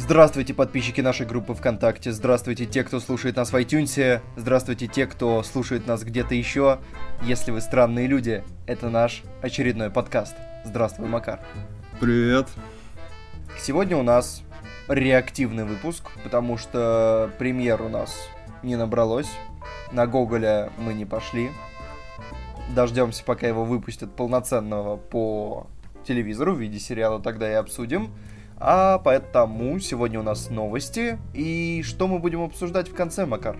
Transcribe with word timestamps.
Здравствуйте, 0.00 0.54
подписчики 0.54 1.00
нашей 1.00 1.26
группы 1.26 1.54
ВКонтакте. 1.54 2.12
Здравствуйте, 2.12 2.66
те, 2.66 2.84
кто 2.84 3.00
слушает 3.00 3.34
нас 3.34 3.52
в 3.52 3.56
iTunes. 3.56 4.20
Здравствуйте, 4.36 4.86
те, 4.86 5.08
кто 5.08 5.42
слушает 5.42 5.88
нас 5.88 6.04
где-то 6.04 6.36
еще. 6.36 6.78
Если 7.22 7.50
вы 7.50 7.60
странные 7.60 8.06
люди, 8.06 8.44
это 8.68 8.90
наш 8.90 9.24
очередной 9.42 9.90
подкаст. 9.90 10.36
Здравствуй, 10.64 11.08
Макар. 11.08 11.40
Привет. 11.98 12.46
Сегодня 13.58 13.96
у 13.96 14.04
нас 14.04 14.44
реактивный 14.86 15.64
выпуск, 15.64 16.12
потому 16.22 16.58
что 16.58 17.32
премьер 17.36 17.82
у 17.82 17.88
нас 17.88 18.14
не 18.62 18.76
набралось. 18.76 19.30
На 19.90 20.06
Гоголя 20.06 20.70
мы 20.78 20.94
не 20.94 21.06
пошли. 21.06 21.50
Дождемся, 22.72 23.24
пока 23.24 23.48
его 23.48 23.64
выпустят 23.64 24.14
полноценного 24.14 24.96
по 24.96 25.66
телевизору 26.06 26.54
в 26.54 26.60
виде 26.60 26.78
сериала, 26.78 27.20
тогда 27.20 27.50
и 27.50 27.54
обсудим. 27.54 28.14
А 28.60 28.98
поэтому 28.98 29.78
сегодня 29.78 30.18
у 30.20 30.22
нас 30.22 30.50
новости. 30.50 31.18
И 31.32 31.82
что 31.84 32.08
мы 32.08 32.18
будем 32.18 32.42
обсуждать 32.42 32.88
в 32.88 32.94
конце, 32.94 33.24
Макар? 33.24 33.56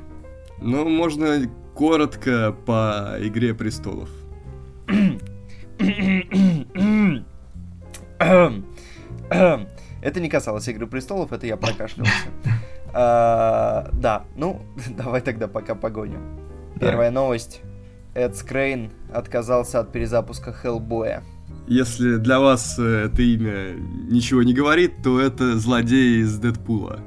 Ну, 0.60 0.88
можно 0.88 1.48
коротко 1.74 2.52
по 2.66 3.16
Игре 3.20 3.54
престолов. 3.54 4.10
Это 10.00 10.20
не 10.20 10.28
касалось 10.28 10.68
Игры 10.68 10.86
престолов, 10.86 11.32
это 11.32 11.46
я 11.46 11.56
прокашлялся. 11.56 12.12
А, 12.94 13.90
да, 13.92 14.24
ну, 14.34 14.62
давай 14.96 15.20
тогда 15.20 15.46
пока 15.46 15.74
погоню. 15.74 16.20
Первая 16.80 17.10
новость. 17.10 17.60
Эд 18.14 18.34
Скрейн 18.34 18.90
отказался 19.12 19.80
от 19.80 19.92
перезапуска 19.92 20.54
Хеллбоя. 20.54 21.22
Если 21.68 22.16
для 22.16 22.40
вас 22.40 22.78
э, 22.78 23.06
это 23.06 23.20
имя 23.20 23.74
ничего 24.08 24.42
не 24.42 24.54
говорит, 24.54 25.02
то 25.02 25.20
это 25.20 25.58
злодей 25.58 26.22
из 26.22 26.38
Дэдпула. 26.38 27.00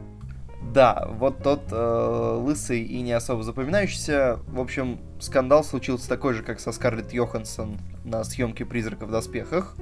Да, 0.72 1.10
вот 1.18 1.42
тот 1.42 1.64
э, 1.72 2.38
лысый 2.40 2.84
и 2.84 3.02
не 3.02 3.12
особо 3.12 3.42
запоминающийся. 3.42 4.40
В 4.48 4.60
общем, 4.60 5.00
скандал 5.20 5.64
случился 5.64 6.08
такой 6.08 6.36
же, 6.36 6.44
как 6.44 6.60
со 6.60 6.72
Скарлетт 6.72 7.12
Йоханссон 7.12 7.78
на 8.06 8.24
съемке 8.24 8.64
«Призрака 8.64 9.08
в 9.08 9.12
доспехах». 9.12 9.76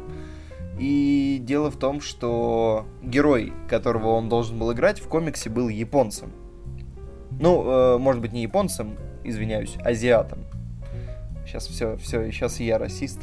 И 0.79 1.39
дело 1.41 1.69
в 1.69 1.75
том, 1.75 1.99
что 1.99 2.85
герой, 3.03 3.51
которого 3.67 4.11
он 4.11 4.29
должен 4.29 4.57
был 4.57 4.71
играть, 4.71 5.01
в 5.01 5.09
комиксе 5.09 5.49
был 5.49 5.67
японцем. 5.67 6.31
Ну, 7.31 7.69
э, 7.69 7.97
может 7.97 8.21
быть, 8.21 8.31
не 8.31 8.43
японцем, 8.43 8.97
извиняюсь, 9.25 9.75
азиатом. 9.83 10.39
Сейчас 11.49 11.65
все, 11.65 11.97
все, 11.97 12.31
сейчас 12.31 12.59
я 12.59 12.77
расист. 12.77 13.19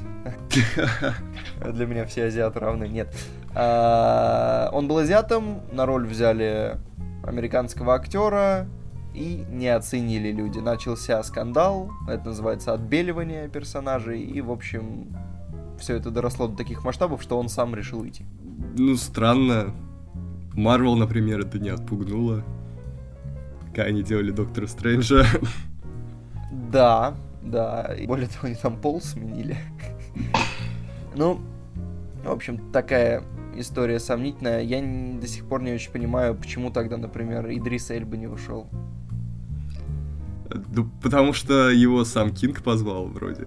Для 1.65 1.87
меня 1.87 2.05
все 2.07 2.25
азиаты 2.25 2.59
равны. 2.59 2.89
Нет. 2.89 3.15
А, 3.55 4.69
он 4.73 4.89
был 4.89 4.99
азиатом, 4.99 5.61
на 5.71 5.87
роль 5.87 6.09
взяли 6.09 6.77
американского 7.23 7.95
актера, 7.95 8.67
и 9.15 9.45
не 9.49 9.69
оценили 9.69 10.33
люди. 10.33 10.59
Начался 10.59 11.23
скандал, 11.23 11.93
это 12.09 12.27
называется 12.27 12.73
отбеливание 12.73 13.49
персонажей, 13.49 14.23
и, 14.23 14.41
в 14.41 14.51
общем, 14.51 15.07
все 15.79 15.95
это 15.95 16.11
доросло 16.11 16.49
до 16.49 16.57
таких 16.57 16.83
масштабов, 16.83 17.23
что 17.23 17.39
он 17.39 17.49
сам 17.49 17.77
решил 17.77 18.01
уйти. 18.01 18.27
Ну, 18.77 18.97
странно. 18.97 19.73
Марвел, 20.53 20.97
например, 20.97 21.43
это 21.43 21.61
не 21.61 21.69
отпугнуло. 21.69 22.43
Как 23.73 23.87
они 23.87 24.03
делали 24.03 24.33
Доктора 24.33 24.67
Стрэнджа. 24.67 25.25
Да, 26.51 27.15
да, 27.47 27.94
и 27.98 28.06
более 28.06 28.28
того, 28.28 28.47
они 28.47 28.55
там 28.55 28.77
пол 28.80 29.00
сменили. 29.00 29.56
ну, 31.14 31.41
в 32.25 32.30
общем, 32.30 32.72
такая 32.72 33.22
история 33.56 33.98
сомнительная. 33.98 34.62
Я 34.62 34.83
до 35.20 35.27
сих 35.27 35.44
пор 35.47 35.62
не 35.62 35.72
очень 35.72 35.91
понимаю, 35.91 36.34
почему 36.34 36.70
тогда, 36.70 36.97
например, 36.97 37.47
Идрис 37.50 37.91
Эльба 37.91 38.17
не 38.17 38.27
ушел. 38.27 38.69
Ну, 40.74 40.89
потому 41.02 41.33
что 41.33 41.70
его 41.70 42.05
сам 42.05 42.34
Кинг 42.34 42.62
позвал, 42.62 43.06
вроде. 43.06 43.47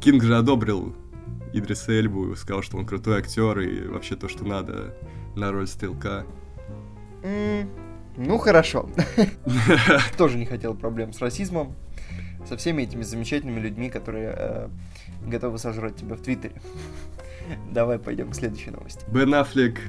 Кинг 0.00 0.22
же 0.22 0.36
одобрил 0.36 0.94
Идриса 1.52 1.92
Эльбу 1.92 2.32
и 2.32 2.36
сказал, 2.36 2.62
что 2.62 2.76
он 2.76 2.84
крутой 2.84 3.18
актер 3.18 3.58
и 3.60 3.86
вообще 3.86 4.16
то, 4.16 4.28
что 4.28 4.44
надо 4.44 4.94
на 5.36 5.52
роль 5.52 5.66
стрелка. 5.66 6.26
Mm, 7.22 7.68
ну, 8.16 8.38
хорошо. 8.38 8.88
Тоже 10.18 10.36
не 10.36 10.46
хотел 10.46 10.74
проблем 10.74 11.12
с 11.12 11.20
расизмом 11.20 11.74
со 12.46 12.56
всеми 12.56 12.82
этими 12.82 13.02
замечательными 13.02 13.60
людьми, 13.60 13.90
которые 13.90 14.34
э, 14.36 14.68
готовы 15.26 15.58
сожрать 15.58 15.96
тебя 15.96 16.16
в 16.16 16.20
Твиттере. 16.20 16.54
Давай 17.72 17.98
пойдем 17.98 18.30
к 18.30 18.34
следующей 18.34 18.70
новости. 18.70 19.04
Бен 19.08 19.34
Аффлек 19.34 19.80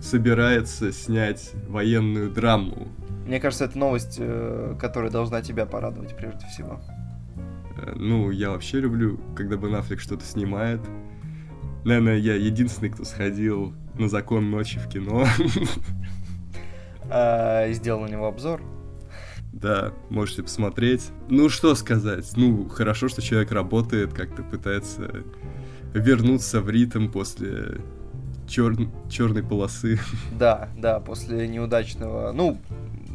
собирается 0.00 0.92
снять 0.92 1.52
военную 1.68 2.30
драму. 2.30 2.88
Мне 3.26 3.40
кажется, 3.40 3.66
это 3.66 3.78
новость, 3.78 4.16
э, 4.18 4.74
которая 4.80 5.10
должна 5.10 5.42
тебя 5.42 5.66
порадовать 5.66 6.16
прежде 6.16 6.46
всего. 6.46 6.80
Э, 7.78 7.92
ну, 7.94 8.30
я 8.30 8.50
вообще 8.50 8.80
люблю, 8.80 9.20
когда 9.36 9.56
Бен 9.56 9.74
Аффлек 9.74 10.00
что-то 10.00 10.24
снимает. 10.24 10.80
Наверное, 11.84 12.16
я 12.16 12.34
единственный, 12.34 12.90
кто 12.90 13.04
сходил 13.04 13.74
на 13.98 14.08
закон 14.08 14.50
ночи 14.50 14.78
в 14.78 14.88
кино. 14.88 15.26
А, 17.14 17.70
сделал 17.72 18.00
на 18.00 18.06
него 18.06 18.26
обзор. 18.26 18.62
Да, 19.52 19.92
можете 20.08 20.42
посмотреть. 20.42 21.10
Ну, 21.28 21.48
что 21.48 21.74
сказать? 21.74 22.32
Ну, 22.36 22.68
хорошо, 22.68 23.08
что 23.08 23.20
человек 23.20 23.52
работает, 23.52 24.14
как-то 24.14 24.42
пытается 24.42 25.24
вернуться 25.92 26.60
в 26.60 26.70
ритм 26.70 27.08
после 27.08 27.80
чер... 28.48 28.74
черной 29.10 29.42
полосы. 29.42 29.98
Да, 30.38 30.68
да, 30.76 31.00
после 31.00 31.46
неудачного, 31.48 32.32
ну, 32.32 32.58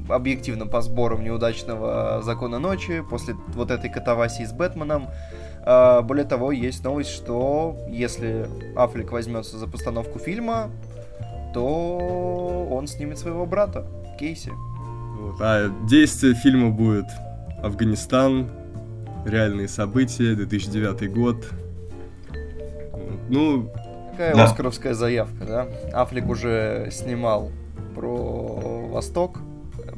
объективно 0.09 0.67
по 0.67 0.81
сборам 0.81 1.23
неудачного 1.23 2.21
Закона 2.23 2.59
Ночи, 2.59 3.03
после 3.09 3.35
вот 3.53 3.71
этой 3.71 3.89
катавасии 3.89 4.45
с 4.45 4.53
Бэтменом. 4.53 5.07
А, 5.65 6.01
более 6.01 6.25
того, 6.25 6.51
есть 6.51 6.83
новость, 6.83 7.09
что 7.09 7.77
если 7.89 8.47
Аффлек 8.75 9.11
возьмется 9.11 9.57
за 9.57 9.67
постановку 9.67 10.19
фильма, 10.19 10.69
то 11.53 12.67
он 12.71 12.87
снимет 12.87 13.17
своего 13.17 13.45
брата, 13.45 13.85
Кейси. 14.19 14.51
Вот. 15.17 15.35
А 15.39 15.69
действие 15.87 16.35
фильма 16.35 16.69
будет 16.69 17.05
Афганистан, 17.61 18.49
реальные 19.25 19.67
события, 19.67 20.35
2009 20.35 21.11
год. 21.11 21.45
Ну, 23.29 23.69
Какая 24.11 24.35
да. 24.35 24.43
оскаровская 24.45 24.93
заявка, 24.93 25.45
да? 25.45 25.67
Аффлек 25.93 26.29
уже 26.29 26.89
снимал 26.91 27.51
про 27.95 28.87
Восток, 28.91 29.39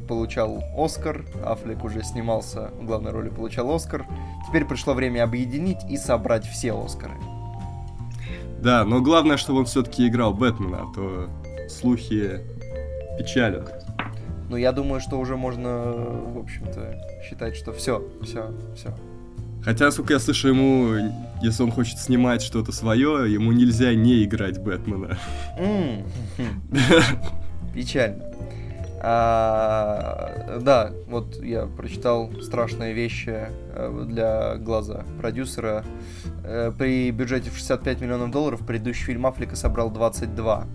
получал 0.08 0.62
Оскар. 0.76 1.24
Аффлек 1.44 1.84
уже 1.84 2.02
снимался 2.02 2.70
в 2.80 2.86
главной 2.86 3.12
роли, 3.12 3.28
получал 3.28 3.74
Оскар. 3.74 4.06
Теперь 4.48 4.64
пришло 4.64 4.94
время 4.94 5.22
объединить 5.22 5.78
и 5.88 5.96
собрать 5.96 6.44
все 6.44 6.72
Оскары. 6.72 7.14
Да, 8.60 8.84
но 8.84 9.00
главное, 9.00 9.36
чтобы 9.36 9.60
он 9.60 9.64
все-таки 9.66 10.06
играл 10.06 10.34
Бэтмена, 10.34 10.82
а 10.82 10.94
то 10.94 11.30
слухи 11.68 12.40
печалят. 13.18 13.79
Но 14.50 14.56
я 14.56 14.72
думаю, 14.72 15.00
что 15.00 15.20
уже 15.20 15.36
можно, 15.36 15.92
в 15.92 16.38
общем-то, 16.38 16.96
считать, 17.22 17.56
что 17.56 17.72
все, 17.72 18.04
все, 18.20 18.52
все. 18.74 18.92
Хотя, 19.62 19.92
сколько 19.92 20.14
я 20.14 20.18
слышу, 20.18 20.48
ему, 20.48 21.12
если 21.40 21.62
он 21.62 21.70
хочет 21.70 22.00
снимать 22.00 22.42
что-то 22.42 22.72
свое, 22.72 23.32
ему 23.32 23.52
нельзя 23.52 23.94
не 23.94 24.24
играть 24.24 24.60
Бэтмена. 24.60 25.16
Печально. 27.74 28.24
А, 29.02 30.58
да, 30.60 30.90
вот 31.06 31.40
я 31.42 31.66
прочитал 31.66 32.30
страшные 32.42 32.92
вещи 32.92 33.50
э, 33.72 34.04
для 34.08 34.56
глаза 34.56 35.04
продюсера. 35.20 35.84
Э, 36.42 36.72
при 36.76 37.12
бюджете 37.12 37.50
в 37.50 37.56
65 37.56 38.00
миллионов 38.00 38.32
долларов 38.32 38.66
предыдущий 38.66 39.04
фильм 39.04 39.26
Африка 39.26 39.54
собрал 39.54 39.90
22. 39.90 40.66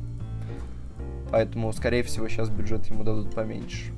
Поэтому, 1.32 1.74
скорее 1.74 2.04
всего, 2.04 2.28
сейчас 2.28 2.50
бюджет 2.50 2.86
ему 2.88 3.04
дадут 3.04 3.34
поменьше. 3.34 3.92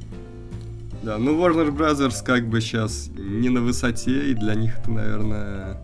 Да, 1.04 1.18
ну 1.18 1.38
Warner 1.38 1.76
Brothers 1.76 2.24
как 2.24 2.48
бы 2.48 2.60
сейчас 2.60 3.10
не 3.18 3.50
на 3.50 3.62
высоте, 3.62 4.32
и 4.32 4.34
для 4.34 4.56
них 4.56 4.80
это, 4.80 4.92
наверное, 4.92 5.78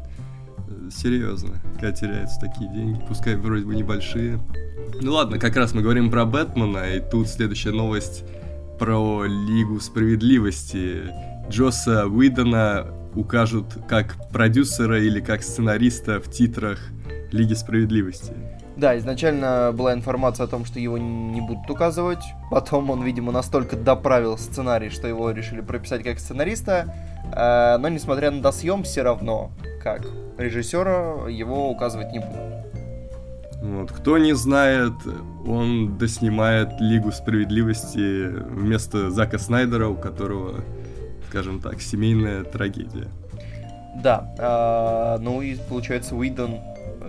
серьезно, 0.91 1.61
когда 1.73 1.91
теряются 1.91 2.39
такие 2.39 2.69
деньги, 2.71 2.99
пускай 3.07 3.35
вроде 3.35 3.65
бы 3.65 3.75
небольшие. 3.75 4.39
Ну 5.01 5.13
ладно, 5.13 5.39
как 5.39 5.55
раз 5.55 5.73
мы 5.73 5.81
говорим 5.81 6.09
про 6.11 6.25
Бэтмена, 6.25 6.95
и 6.95 6.99
тут 6.99 7.27
следующая 7.27 7.71
новость 7.71 8.23
про 8.79 9.25
Лигу 9.25 9.79
Справедливости. 9.79 11.03
Джоса 11.49 12.07
Уидона 12.07 12.87
укажут 13.15 13.77
как 13.87 14.29
продюсера 14.31 14.99
или 14.99 15.19
как 15.19 15.43
сценариста 15.43 16.19
в 16.19 16.29
титрах 16.31 16.79
Лиги 17.31 17.53
Справедливости. 17.53 18.33
Да, 18.75 18.97
изначально 18.97 19.71
была 19.73 19.93
информация 19.93 20.45
о 20.45 20.47
том, 20.47 20.65
что 20.65 20.79
его 20.79 20.97
не 20.97 21.41
будут 21.41 21.69
указывать. 21.69 22.23
Потом 22.49 22.89
он, 22.89 23.03
видимо, 23.03 23.31
настолько 23.31 23.75
доправил 23.75 24.37
сценарий, 24.37 24.89
что 24.89 25.07
его 25.07 25.29
решили 25.31 25.61
прописать 25.61 26.03
как 26.03 26.19
сценариста. 26.19 26.93
Э, 27.35 27.77
но, 27.77 27.87
несмотря 27.89 28.31
на 28.31 28.41
досъем, 28.41 28.83
все 28.83 29.03
равно, 29.03 29.51
как 29.83 30.07
режиссера, 30.37 31.29
его 31.29 31.69
указывать 31.69 32.11
не 32.11 32.19
будут. 32.19 32.63
Вот. 33.61 33.91
Кто 33.91 34.17
не 34.17 34.33
знает, 34.33 34.93
он 35.47 35.97
доснимает 35.97 36.69
Лигу 36.79 37.11
Справедливости 37.11 38.27
вместо 38.27 39.09
Зака 39.09 39.37
Снайдера, 39.37 39.87
у 39.87 39.95
которого, 39.95 40.55
скажем 41.29 41.61
так, 41.61 41.79
семейная 41.81 42.43
трагедия. 42.43 43.07
Да, 43.95 44.35
а, 44.39 45.17
ну 45.19 45.41
и 45.41 45.55
получается 45.55 46.15
Уидон 46.15 46.59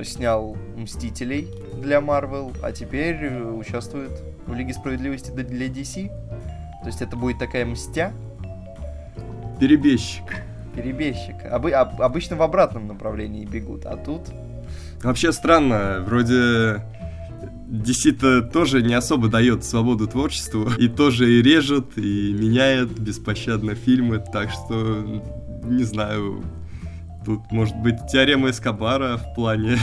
снял 0.03 0.57
Мстителей 0.77 1.49
для 1.81 2.01
Марвел, 2.01 2.53
а 2.63 2.73
теперь 2.73 3.31
участвует 3.33 4.13
в 4.47 4.55
Лиге 4.55 4.75
Справедливости 4.75 5.31
для 5.31 5.67
DC. 5.69 6.09
То 6.83 6.87
есть 6.87 7.01
это 7.01 7.17
будет 7.17 7.39
такая 7.39 7.65
мстя. 7.65 8.13
Перебежчик. 9.61 10.25
Перебежчик. 10.75 11.37
Обы- 11.51 11.71
об- 11.71 12.03
обычно 12.03 12.37
в 12.37 12.43
обратном 12.43 12.89
направлении 12.89 13.45
бегут, 13.45 13.87
а 13.87 13.97
тут... 13.97 14.23
Вообще 15.03 15.33
странно, 15.33 16.03
вроде 16.05 16.83
DC-то 17.71 18.43
тоже 18.43 18.83
не 18.83 18.95
особо 18.95 19.29
дает 19.29 19.65
свободу 19.65 20.07
творчеству, 20.07 20.69
и 20.79 20.89
тоже 20.89 21.31
и 21.31 21.43
режет, 21.43 21.97
и 21.97 22.33
меняет 22.33 22.99
беспощадно 22.99 23.75
фильмы, 23.75 24.25
так 24.33 24.51
что, 24.51 25.23
не 25.65 25.85
знаю, 25.85 26.43
тут 27.25 27.51
может 27.51 27.77
быть 27.77 27.97
теорема 28.11 28.51
Эскобара 28.51 29.17
в 29.17 29.35
плане... 29.35 29.77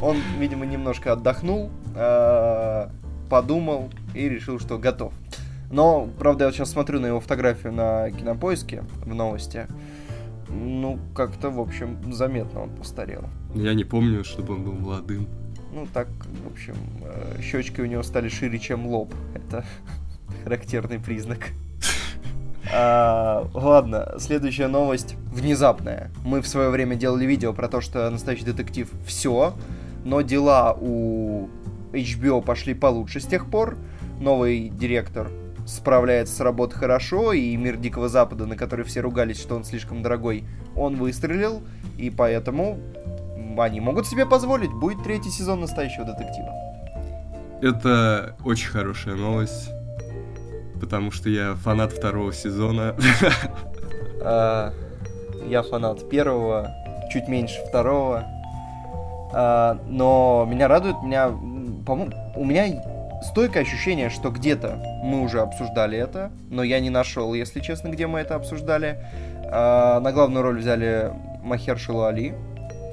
Он, 0.00 0.16
видимо, 0.38 0.64
немножко 0.64 1.12
отдохнул, 1.12 1.70
а, 1.94 2.90
подумал 3.28 3.90
и 4.14 4.30
решил, 4.30 4.58
что 4.58 4.78
готов. 4.78 5.12
Но, 5.70 6.08
правда, 6.18 6.44
я 6.44 6.48
вот 6.48 6.56
сейчас 6.56 6.70
смотрю 6.70 7.00
на 7.00 7.06
его 7.06 7.20
фотографию 7.20 7.72
на 7.72 8.10
кинопоиске 8.10 8.82
в 9.04 9.14
новости. 9.14 9.66
Ну, 10.48 10.98
как-то, 11.14 11.50
в 11.50 11.60
общем, 11.60 12.12
заметно 12.12 12.62
он 12.62 12.70
постарел. 12.70 13.24
Я 13.54 13.74
не 13.74 13.84
помню, 13.84 14.24
чтобы 14.24 14.54
он 14.54 14.64
был 14.64 14.72
молодым. 14.72 15.28
Ну, 15.72 15.86
так, 15.92 16.08
в 16.44 16.52
общем, 16.52 16.74
э, 17.02 17.40
щечки 17.42 17.80
у 17.80 17.86
него 17.86 18.02
стали 18.02 18.28
шире, 18.28 18.58
чем 18.58 18.86
лоб. 18.86 19.14
Это 19.34 19.64
характерный 20.44 20.98
признак. 20.98 21.48
А, 22.72 23.48
ладно, 23.52 24.14
следующая 24.18 24.68
новость 24.68 25.16
внезапная. 25.30 26.10
Мы 26.24 26.42
в 26.42 26.48
свое 26.48 26.70
время 26.70 26.96
делали 26.96 27.24
видео 27.24 27.52
про 27.52 27.68
то, 27.68 27.80
что 27.80 28.10
настоящий 28.10 28.44
детектив 28.44 28.90
все, 29.06 29.54
но 30.04 30.20
дела 30.22 30.76
у 30.78 31.48
HBO 31.92 32.42
пошли 32.42 32.74
получше 32.74 33.20
с 33.20 33.26
тех 33.26 33.46
пор. 33.46 33.76
Новый 34.20 34.68
директор 34.68 35.28
справляется 35.66 36.34
с 36.34 36.40
работой 36.40 36.78
хорошо, 36.78 37.32
и 37.32 37.56
мир 37.56 37.76
Дикого 37.76 38.08
Запада, 38.08 38.46
на 38.46 38.56
который 38.56 38.84
все 38.84 39.00
ругались, 39.00 39.40
что 39.40 39.54
он 39.56 39.64
слишком 39.64 40.02
дорогой, 40.02 40.44
он 40.74 40.96
выстрелил, 40.96 41.62
и 41.96 42.10
поэтому 42.10 42.78
они 43.58 43.80
могут 43.80 44.06
себе 44.06 44.26
позволить, 44.26 44.70
будет 44.70 45.02
третий 45.02 45.30
сезон 45.30 45.60
настоящего 45.60 46.04
детектива. 46.04 46.50
Это 47.62 48.36
очень 48.44 48.68
хорошая 48.68 49.16
новость, 49.16 49.70
потому 50.80 51.10
что 51.10 51.28
я 51.28 51.54
фанат 51.54 51.92
второго 51.92 52.32
сезона. 52.32 52.96
Я 55.46 55.62
фанат 55.62 56.08
первого, 56.08 56.70
чуть 57.10 57.28
меньше 57.28 57.60
второго. 57.66 58.24
А, 59.32 59.78
но 59.86 60.46
меня 60.48 60.68
радует, 60.68 61.02
меня, 61.02 61.28
по-моему, 61.86 62.12
у 62.36 62.44
меня 62.44 62.82
стойкое 63.22 63.62
ощущение, 63.62 64.10
что 64.10 64.30
где-то 64.30 64.82
мы 65.02 65.22
уже 65.22 65.40
обсуждали 65.40 65.98
это, 65.98 66.30
но 66.50 66.62
я 66.62 66.80
не 66.80 66.90
нашел, 66.90 67.34
если 67.34 67.60
честно, 67.60 67.88
где 67.88 68.06
мы 68.06 68.20
это 68.20 68.34
обсуждали. 68.34 68.98
А, 69.44 70.00
на 70.00 70.12
главную 70.12 70.42
роль 70.42 70.58
взяли 70.58 71.12
Махершилу 71.42 72.04
Али, 72.04 72.34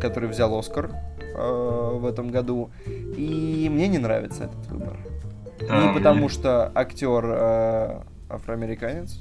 который 0.02 0.30
взял 0.30 0.58
Оскар 0.58 0.92
в 1.36 2.08
этом 2.08 2.30
году. 2.30 2.72
И 3.16 3.68
мне 3.72 3.88
не 3.88 4.00
нравится 4.00 4.46
этот 4.46 4.66
выбор. 4.68 4.98
А, 5.70 5.88
не 5.88 5.94
потому 5.94 6.30
что 6.30 6.72
актер 6.74 7.26
э, 7.26 8.00
афроамериканец, 8.30 9.20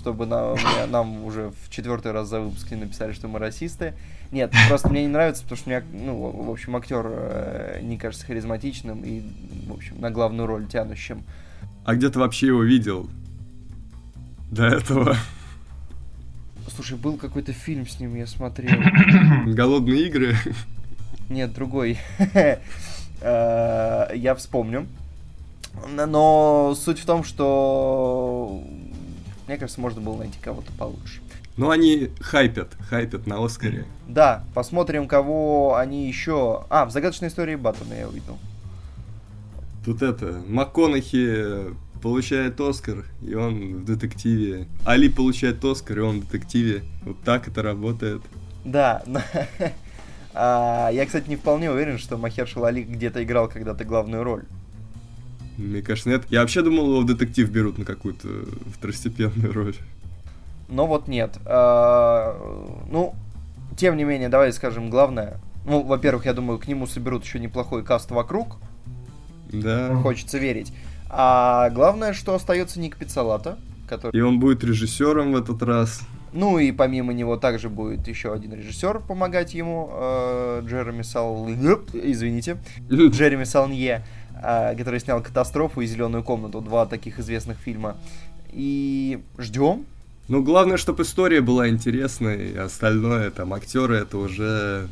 чтобы 0.00 0.24
на, 0.24 0.54
меня, 0.54 0.86
нам 0.86 1.24
уже 1.24 1.52
в 1.62 1.70
четвертый 1.70 2.12
раз 2.12 2.28
за 2.28 2.40
выпуск 2.40 2.70
не 2.70 2.78
написали, 2.78 3.12
что 3.12 3.28
мы 3.28 3.38
расисты. 3.38 3.92
Нет, 4.32 4.50
просто 4.68 4.88
мне 4.88 5.02
не 5.02 5.08
нравится, 5.08 5.42
потому 5.42 5.58
что 5.58 5.68
мне, 5.68 5.82
ну, 5.92 6.16
в 6.30 6.50
общем, 6.50 6.74
актер 6.74 7.04
э, 7.06 7.80
не 7.82 7.98
кажется 7.98 8.24
харизматичным 8.24 9.02
и, 9.04 9.22
в 9.66 9.74
общем, 9.74 10.00
на 10.00 10.10
главную 10.10 10.46
роль 10.46 10.66
тянущим. 10.66 11.22
А 11.84 11.94
где 11.94 12.08
ты 12.08 12.18
вообще 12.18 12.46
его 12.46 12.62
видел? 12.62 13.10
До 14.50 14.64
этого. 14.64 15.16
Слушай, 16.74 16.96
был 16.96 17.18
какой-то 17.18 17.52
фильм 17.52 17.86
с 17.86 18.00
ним, 18.00 18.16
я 18.16 18.26
смотрел. 18.26 18.72
Голодные 19.52 20.06
игры? 20.06 20.34
Нет, 21.28 21.52
другой. 21.52 21.98
Э, 23.22 24.10
я 24.14 24.34
вспомню. 24.34 24.86
Но 25.90 26.74
суть 26.74 26.98
в 26.98 27.04
том, 27.04 27.22
что 27.22 28.64
мне 29.50 29.58
кажется, 29.58 29.80
можно 29.80 30.00
было 30.00 30.16
найти 30.16 30.38
кого-то 30.40 30.70
получше. 30.78 31.20
Ну, 31.56 31.70
они 31.70 32.12
хайпят, 32.20 32.76
хайпят 32.88 33.26
на 33.26 33.44
Оскаре. 33.44 33.84
Да, 34.06 34.44
посмотрим, 34.54 35.08
кого 35.08 35.74
они 35.74 36.06
еще... 36.06 36.66
А, 36.70 36.84
в 36.86 36.92
«Загадочной 36.92 37.26
истории 37.26 37.56
Баттона» 37.56 37.94
я 37.94 38.06
увидел. 38.06 38.38
Тут 39.84 40.02
это, 40.02 40.40
МакКонахи 40.46 41.74
получает 42.00 42.60
Оскар, 42.60 43.06
и 43.22 43.34
он 43.34 43.78
в 43.78 43.84
детективе. 43.84 44.68
Али 44.84 45.08
получает 45.08 45.64
Оскар, 45.64 45.98
и 45.98 46.02
он 46.02 46.20
в 46.20 46.26
детективе. 46.26 46.84
Вот 47.02 47.20
так 47.24 47.48
это 47.48 47.60
работает. 47.60 48.22
Да, 48.64 49.02
а, 50.32 50.90
я, 50.92 51.04
кстати, 51.06 51.28
не 51.28 51.34
вполне 51.34 51.72
уверен, 51.72 51.98
что 51.98 52.16
Махершал 52.16 52.66
Али 52.66 52.84
где-то 52.84 53.24
играл 53.24 53.48
когда-то 53.48 53.84
главную 53.84 54.22
роль. 54.22 54.44
Мне 55.56 55.82
кажется, 55.82 56.08
нет. 56.08 56.22
Я 56.30 56.40
вообще 56.40 56.62
думал, 56.62 56.86
его 56.86 57.00
в 57.00 57.06
детектив 57.06 57.50
берут 57.50 57.78
на 57.78 57.84
какую-то 57.84 58.28
второстепенную 58.74 59.52
роль. 59.52 59.74
Но 60.68 60.86
вот 60.86 61.08
нет. 61.08 61.38
А, 61.44 62.36
ну, 62.90 63.14
тем 63.76 63.96
не 63.96 64.04
менее, 64.04 64.28
давай 64.28 64.52
скажем 64.52 64.90
главное. 64.90 65.38
Ну, 65.66 65.82
во-первых, 65.82 66.26
я 66.26 66.32
думаю, 66.32 66.58
к 66.58 66.68
нему 66.68 66.86
соберут 66.86 67.24
еще 67.24 67.38
неплохой 67.38 67.84
каст 67.84 68.10
вокруг. 68.10 68.56
Да. 69.52 69.94
Хочется 69.96 70.38
верить. 70.38 70.72
А 71.08 71.70
главное, 71.70 72.12
что 72.12 72.34
остается 72.34 72.78
Ник 72.78 72.96
Пиццалата, 72.96 73.58
который... 73.88 74.16
И 74.16 74.20
он 74.20 74.38
будет 74.38 74.62
режиссером 74.62 75.32
в 75.32 75.36
этот 75.36 75.62
раз. 75.62 76.02
Ну 76.32 76.58
и 76.58 76.70
помимо 76.70 77.12
него 77.12 77.36
также 77.36 77.68
будет 77.68 78.06
еще 78.06 78.32
один 78.32 78.54
режиссер 78.54 79.00
помогать 79.00 79.52
ему, 79.52 79.90
э, 79.92 80.62
Джереми 80.64 81.02
Сал... 81.02 81.48
Извините. 81.92 82.58
Джереми 82.90 83.44
Салнье. 83.44 84.04
А, 84.42 84.74
который 84.74 85.00
снял 85.00 85.22
«Катастрофу» 85.22 85.82
и 85.82 85.86
«Зеленую 85.86 86.22
комнату», 86.22 86.60
два 86.60 86.86
таких 86.86 87.18
известных 87.18 87.58
фильма. 87.58 87.96
И 88.52 89.20
ждем. 89.38 89.84
Ну, 90.28 90.42
главное, 90.42 90.76
чтобы 90.76 91.02
история 91.02 91.40
была 91.40 91.68
интересной, 91.68 92.50
и 92.50 92.56
остальное, 92.56 93.30
там, 93.30 93.52
актеры, 93.52 93.96
это 93.96 94.16
уже 94.16 94.88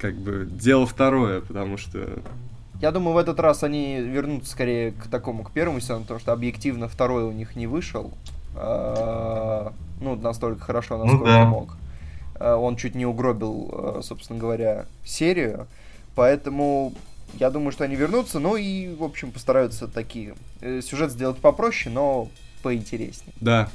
как 0.00 0.14
бы 0.14 0.48
дело 0.50 0.86
второе, 0.86 1.40
потому 1.40 1.76
что... 1.76 2.08
Я 2.80 2.90
думаю, 2.92 3.14
в 3.14 3.18
этот 3.18 3.38
раз 3.40 3.62
они 3.62 4.00
вернутся 4.00 4.50
скорее 4.50 4.92
к 4.92 5.06
такому, 5.08 5.44
к 5.44 5.52
первому 5.52 5.80
сезону, 5.80 6.02
потому 6.02 6.20
что 6.20 6.32
объективно 6.32 6.88
второй 6.88 7.24
у 7.24 7.32
них 7.32 7.54
не 7.56 7.66
вышел. 7.66 8.12
А, 8.56 9.72
ну, 10.00 10.16
настолько 10.16 10.64
хорошо, 10.64 10.96
ну 10.96 11.04
насколько 11.04 11.26
ну, 11.26 11.32
да. 11.32 11.44
мог. 11.44 11.76
А, 12.36 12.56
он 12.56 12.76
чуть 12.76 12.94
не 12.94 13.04
угробил, 13.04 14.00
собственно 14.02 14.38
говоря, 14.38 14.86
серию. 15.04 15.66
Поэтому 16.14 16.92
я 17.38 17.50
думаю, 17.50 17.72
что 17.72 17.84
они 17.84 17.96
вернутся, 17.96 18.38
ну 18.38 18.56
и, 18.56 18.94
в 18.94 19.02
общем, 19.02 19.32
постараются 19.32 19.88
такие 19.88 20.34
э, 20.60 20.80
сюжет 20.82 21.10
сделать 21.10 21.38
попроще, 21.38 21.94
но 21.94 22.28
поинтереснее. 22.62 23.34
Да. 23.40 23.68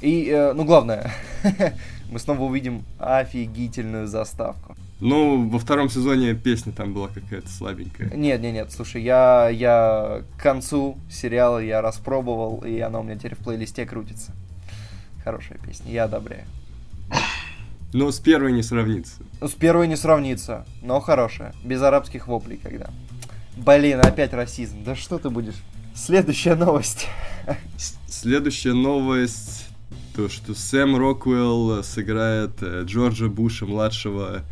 И, 0.00 0.28
э, 0.28 0.52
ну, 0.52 0.64
главное, 0.64 1.12
мы 2.10 2.18
снова 2.18 2.42
увидим 2.42 2.84
офигительную 2.98 4.06
заставку. 4.06 4.76
Ну, 5.00 5.48
во 5.48 5.58
втором 5.58 5.90
сезоне 5.90 6.34
песня 6.34 6.72
там 6.72 6.94
была 6.94 7.08
какая-то 7.08 7.48
слабенькая. 7.48 8.10
Нет, 8.14 8.40
нет, 8.40 8.54
нет, 8.54 8.72
слушай, 8.72 9.02
я, 9.02 9.48
я 9.48 10.22
к 10.38 10.42
концу 10.42 10.96
сериала 11.10 11.58
я 11.58 11.82
распробовал, 11.82 12.64
и 12.64 12.78
она 12.80 13.00
у 13.00 13.02
меня 13.02 13.16
теперь 13.16 13.34
в 13.34 13.38
плейлисте 13.38 13.86
крутится. 13.86 14.32
Хорошая 15.22 15.58
песня, 15.58 15.90
я 15.90 16.04
одобряю. 16.04 16.44
Но 17.94 18.10
с 18.10 18.18
первой 18.18 18.50
не 18.50 18.64
сравнится. 18.64 19.22
Ну, 19.40 19.46
с 19.46 19.52
первой 19.52 19.86
не 19.86 19.94
сравнится, 19.94 20.66
но 20.82 20.98
хорошая. 20.98 21.54
Без 21.62 21.80
арабских 21.80 22.26
воплей 22.26 22.58
когда. 22.60 22.90
Блин, 23.56 24.00
опять 24.00 24.32
расизм. 24.32 24.82
Да 24.82 24.96
что 24.96 25.18
ты 25.18 25.30
будешь? 25.30 25.62
Следующая 25.94 26.56
новость. 26.56 27.06
Следующая 28.08 28.72
новость. 28.72 29.68
То, 30.16 30.28
что 30.28 30.56
Сэм 30.56 30.96
Роквелл 30.96 31.84
сыграет 31.84 32.60
э, 32.62 32.82
Джорджа 32.84 33.28
Буша 33.28 33.64
младшего 33.64 34.42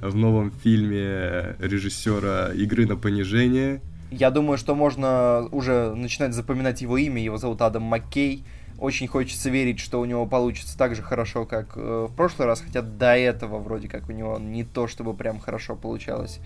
в 0.00 0.14
новом 0.14 0.52
фильме 0.62 1.56
режиссера 1.58 2.52
«Игры 2.54 2.86
на 2.86 2.94
понижение». 2.94 3.82
Я 4.12 4.30
думаю, 4.30 4.58
что 4.58 4.76
можно 4.76 5.48
уже 5.50 5.92
начинать 5.96 6.34
запоминать 6.34 6.82
его 6.82 6.98
имя. 6.98 7.20
Его 7.20 7.36
зовут 7.36 7.62
Адам 7.62 7.82
Маккей. 7.82 8.44
Очень 8.78 9.06
хочется 9.06 9.50
верить, 9.50 9.78
что 9.78 10.00
у 10.00 10.04
него 10.04 10.26
получится 10.26 10.76
так 10.76 10.94
же 10.94 11.02
хорошо, 11.02 11.44
как 11.44 11.76
э, 11.76 12.08
в 12.10 12.14
прошлый 12.14 12.46
раз, 12.46 12.60
хотя 12.60 12.82
до 12.82 13.16
этого 13.16 13.58
вроде 13.58 13.88
как 13.88 14.08
у 14.08 14.12
него 14.12 14.38
не 14.38 14.64
то, 14.64 14.88
чтобы 14.88 15.14
прям 15.14 15.38
хорошо 15.38 15.76
получалось. 15.76 16.40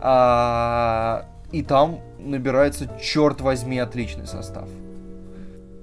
А, 0.00 1.26
и 1.50 1.62
там 1.62 2.00
набирается, 2.18 2.88
черт 3.00 3.40
возьми, 3.40 3.78
отличный 3.78 4.26
состав. 4.26 4.68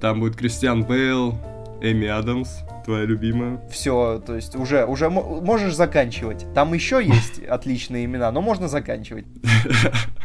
Там 0.01 0.19
будет 0.19 0.35
Кристиан 0.35 0.83
Бейл, 0.83 1.35
Эми 1.81 2.07
Адамс, 2.07 2.49
твоя 2.85 3.05
любимая. 3.05 3.61
Все, 3.69 4.21
то 4.25 4.35
есть 4.35 4.55
уже, 4.55 4.85
уже 4.85 5.09
можешь 5.09 5.75
заканчивать. 5.75 6.45
Там 6.53 6.73
еще 6.73 7.03
есть 7.03 7.43
отличные 7.43 8.05
имена, 8.05 8.31
но 8.31 8.41
можно 8.41 8.67
заканчивать. 8.67 9.25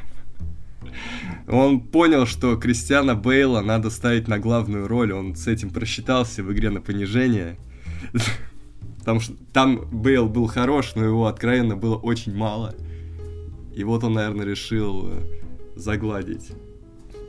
Он 1.47 1.81
понял, 1.81 2.27
что 2.27 2.57
Кристиана 2.57 3.15
Бейла 3.15 3.61
надо 3.61 3.91
ставить 3.91 4.29
на 4.29 4.39
главную 4.39 4.89
роль, 4.89 5.13
он 5.13 5.37
с 5.37 5.47
этим 5.47 5.71
просчитался 5.71 6.43
в 6.43 6.53
игре 6.53 6.71
на 6.71 6.81
понижение. 6.81 7.59
Потому 8.99 9.21
что 9.21 9.35
там 9.53 9.87
Бейл 9.93 10.29
был 10.29 10.47
хорош, 10.47 10.95
но 10.95 11.05
его 11.05 11.27
откровенно 11.27 11.77
было 11.77 11.97
очень 11.97 12.35
мало. 12.35 12.75
И 13.75 13.85
вот 13.85 14.03
он, 14.05 14.15
наверное, 14.15 14.47
решил 14.47 15.11
э, 15.11 15.21
загладить. 15.77 16.53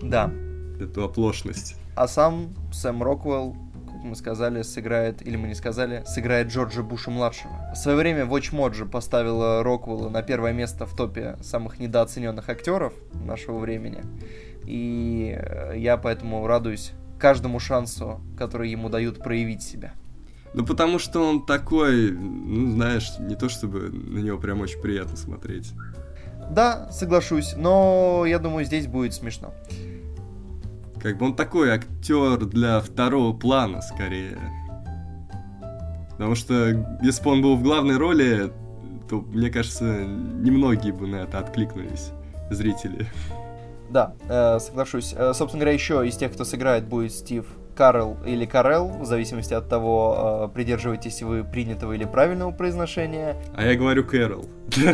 Да. 0.02 0.32
Эту 0.80 1.04
оплошность. 1.04 1.76
А 1.96 2.08
сам 2.08 2.54
Сэм 2.72 3.04
Роквелл 3.04 3.58
мы 4.06 4.16
сказали, 4.16 4.62
сыграет, 4.62 5.26
или 5.26 5.36
мы 5.36 5.48
не 5.48 5.56
сказали, 5.56 6.04
сыграет 6.06 6.48
Джорджа 6.48 6.84
Буша-младшего. 6.84 7.72
В 7.74 7.78
свое 7.78 7.98
время 7.98 8.24
Watch 8.24 8.54
Mojo 8.54 8.88
поставила 8.88 9.64
Роквелла 9.64 10.10
на 10.10 10.22
первое 10.22 10.54
место 10.54 10.86
в 10.86 10.96
топе 10.96 11.38
самых 11.42 11.80
недооцененных 11.80 12.48
актеров 12.50 12.94
нашего 13.14 13.60
времени. 13.60 14.04
И 14.66 15.36
э, 15.38 15.74
я 15.78 15.98
поэтому 15.98 16.48
радуюсь 16.48 16.94
каждому 17.20 17.60
шансу, 17.60 18.22
который 18.38 18.70
ему 18.70 18.90
дают 18.90 19.20
проявить 19.20 19.62
себя. 19.62 19.94
Ну, 20.54 20.66
потому 20.66 21.00
что 21.00 21.28
он 21.28 21.46
такой, 21.46 22.12
ну, 22.12 22.72
знаешь, 22.72 23.12
не 23.20 23.36
то 23.36 23.50
чтобы 23.50 23.90
на 23.90 24.20
него 24.20 24.38
прям 24.38 24.62
очень 24.62 24.80
приятно 24.80 25.18
смотреть. 25.18 25.74
Да, 26.50 26.90
соглашусь, 26.92 27.56
но 27.58 28.24
я 28.26 28.40
думаю, 28.40 28.66
здесь 28.66 28.88
будет 28.88 29.14
смешно. 29.14 29.54
Как 31.06 31.20
бы 31.20 31.28
он 31.28 31.36
такой 31.36 31.70
актер 31.70 32.48
для 32.48 32.80
второго 32.80 33.38
плана, 33.38 33.84
скорее. 33.84 34.40
Потому 36.10 36.34
что 36.34 36.84
если 37.04 37.24
бы 37.24 37.30
он 37.30 37.44
был 37.44 37.56
в 37.58 37.62
главной 37.62 37.98
роли, 37.98 38.52
то, 39.08 39.22
мне 39.22 39.52
кажется, 39.52 39.86
немногие 39.86 40.94
бы 40.94 41.06
на 41.06 41.18
это 41.18 41.38
откликнулись, 41.38 42.10
зрители. 42.50 43.06
Да, 43.92 44.16
э, 44.28 44.58
соглашусь. 44.60 45.14
Э, 45.16 45.36
собственно 45.36 45.62
говоря, 45.62 45.74
еще 45.74 46.08
из 46.08 46.18
тех, 46.18 46.34
кто 46.34 46.44
сыграет, 46.44 46.88
будет 46.88 47.12
Стив 47.12 47.46
Карл 47.76 48.18
или 48.26 48.48
Карел, 48.48 48.88
в 48.88 49.06
зависимости 49.06 49.54
от 49.54 49.70
того, 49.70 50.48
э, 50.50 50.56
придерживаетесь 50.56 51.22
вы 51.22 51.44
принятого 51.44 51.94
или 51.94 52.06
правильного 52.06 52.50
произношения. 52.50 53.38
А 53.56 53.64
я 53.64 53.76
говорю 53.76 54.06
Кэрол. 54.06 54.50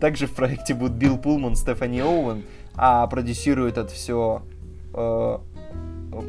Также 0.00 0.26
в 0.26 0.34
проекте 0.34 0.74
будут 0.74 0.98
Билл 0.98 1.16
Пулман, 1.16 1.56
Стефани 1.56 2.02
Оуэн, 2.02 2.42
а 2.74 3.06
продюсирует 3.06 3.78
это 3.78 3.92
все 3.92 4.42
э, 4.94 5.38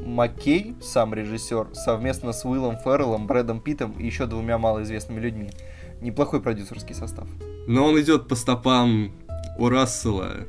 Маккей, 0.06 0.76
сам 0.82 1.14
режиссер, 1.14 1.70
совместно 1.74 2.34
с 2.34 2.46
Уиллом 2.46 2.78
Ферреллом, 2.78 3.28
Брэдом 3.28 3.60
Питом 3.60 3.94
и 3.94 4.06
еще 4.06 4.26
двумя 4.26 4.58
малоизвестными 4.58 5.20
людьми. 5.20 5.50
Неплохой 6.02 6.42
продюсерский 6.42 6.96
состав. 6.96 7.28
Но 7.68 7.86
он 7.86 8.00
идет 8.00 8.28
по 8.28 8.36
стопам 8.36 9.12
у 9.58 9.70
Рассела, 9.70 10.48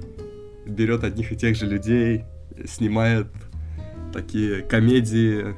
берет 0.67 1.05
одних 1.05 1.33
и 1.33 1.37
тех 1.37 1.57
же 1.57 1.67
людей, 1.67 2.25
снимает 2.67 3.29
такие 4.13 4.63
комедии 4.63 5.55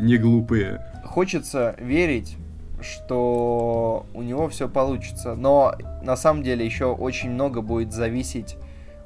не 0.00 0.16
глупые. 0.16 0.84
Хочется 1.04 1.76
верить, 1.78 2.36
что 2.80 4.06
у 4.14 4.22
него 4.22 4.48
все 4.48 4.68
получится, 4.68 5.34
но 5.34 5.74
на 6.02 6.16
самом 6.16 6.42
деле 6.42 6.64
еще 6.64 6.86
очень 6.86 7.30
много 7.30 7.62
будет 7.62 7.92
зависеть 7.92 8.56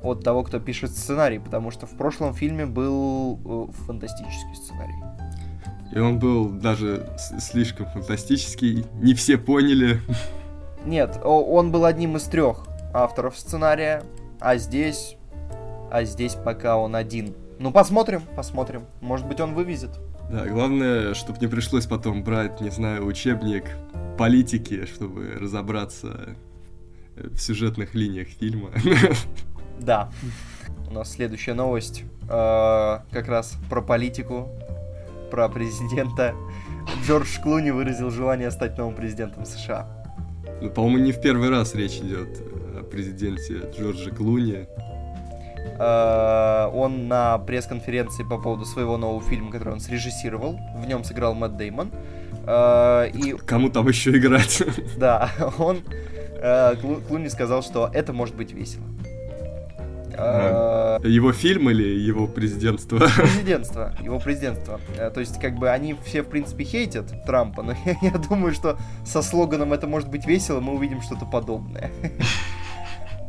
от 0.02 0.22
того, 0.22 0.42
кто 0.42 0.60
пишет 0.60 0.90
сценарий, 0.90 1.38
потому 1.38 1.70
что 1.70 1.86
в 1.86 1.90
прошлом 1.90 2.34
фильме 2.34 2.66
был 2.66 3.40
э, 3.44 3.72
фантастический 3.86 4.54
сценарий. 4.54 4.94
И 5.92 5.98
он 5.98 6.18
был 6.18 6.50
даже 6.50 7.08
слишком 7.38 7.86
фантастический, 7.86 8.84
не 8.94 9.14
все 9.14 9.38
поняли. 9.38 10.00
Нет, 10.84 11.18
он 11.24 11.72
был 11.72 11.84
одним 11.84 12.16
из 12.16 12.24
трех 12.24 12.66
авторов 12.92 13.36
сценария, 13.38 14.02
а 14.40 14.56
здесь... 14.56 15.16
А 15.90 16.04
здесь 16.04 16.34
пока 16.34 16.76
он 16.76 16.94
один. 16.94 17.34
Ну, 17.58 17.72
посмотрим, 17.72 18.22
посмотрим. 18.36 18.82
Может 19.00 19.26
быть, 19.26 19.40
он 19.40 19.54
вывезет. 19.54 19.98
Да, 20.30 20.46
главное, 20.46 21.14
чтобы 21.14 21.38
не 21.40 21.46
пришлось 21.46 21.86
потом 21.86 22.22
брать, 22.22 22.60
не 22.60 22.68
знаю, 22.68 23.06
учебник 23.06 23.64
политики, 24.18 24.84
чтобы 24.84 25.38
разобраться 25.40 26.36
в 27.16 27.38
сюжетных 27.38 27.94
линиях 27.94 28.28
фильма. 28.28 28.70
Да. 29.80 30.08
У 30.90 30.94
нас 30.94 31.12
следующая 31.12 31.54
новость 31.54 32.04
э, 32.28 32.28
как 32.28 33.28
раз 33.28 33.56
про 33.68 33.82
политику, 33.82 34.48
про 35.30 35.48
президента. 35.48 36.34
Джордж 37.04 37.40
Клуни 37.42 37.70
выразил 37.70 38.10
желание 38.10 38.50
стать 38.50 38.78
новым 38.78 38.94
президентом 38.94 39.44
США. 39.44 39.86
Ну, 40.60 40.70
по-моему, 40.70 40.98
не 40.98 41.12
в 41.12 41.20
первый 41.20 41.50
раз 41.50 41.74
речь 41.74 41.98
идет 41.98 42.40
о 42.78 42.82
президенте 42.82 43.70
Джорджа 43.76 44.10
Клуни. 44.10 44.66
Uh, 45.78 46.70
он 46.72 47.06
на 47.06 47.38
пресс-конференции 47.38 48.24
по 48.24 48.38
поводу 48.38 48.64
своего 48.64 48.96
нового 48.96 49.22
фильма, 49.22 49.52
который 49.52 49.74
он 49.74 49.80
срежиссировал, 49.80 50.58
в 50.76 50.86
нем 50.86 51.04
сыграл 51.04 51.34
Мэтт 51.34 51.56
Деймон. 51.56 51.90
Uh, 52.46 53.10
и... 53.10 53.36
Кому 53.36 53.68
там 53.68 53.86
еще 53.86 54.16
играть? 54.16 54.62
Да, 54.96 55.30
он 55.58 55.82
Клуни 57.08 57.28
сказал, 57.28 57.62
что 57.62 57.90
это 57.92 58.12
может 58.12 58.34
быть 58.34 58.52
весело. 58.52 58.84
А, 60.20 61.00
его 61.04 61.32
фильм 61.32 61.70
или 61.70 61.84
его 61.84 62.26
президентство? 62.26 62.98
Президентство, 63.16 63.94
его 64.02 64.18
президентство. 64.18 64.80
Э, 64.96 65.10
то 65.10 65.20
есть, 65.20 65.38
как 65.40 65.56
бы, 65.56 65.70
они 65.70 65.94
все, 66.04 66.22
в 66.22 66.28
принципе, 66.28 66.64
хейтят 66.64 67.24
Трампа, 67.24 67.62
но 67.62 67.74
я, 68.02 68.10
думаю, 68.18 68.52
что 68.52 68.78
со 69.04 69.22
слоганом 69.22 69.72
«это 69.72 69.86
может 69.86 70.08
быть 70.08 70.26
весело» 70.26 70.60
мы 70.60 70.74
увидим 70.74 71.02
что-то 71.02 71.24
подобное. 71.24 71.90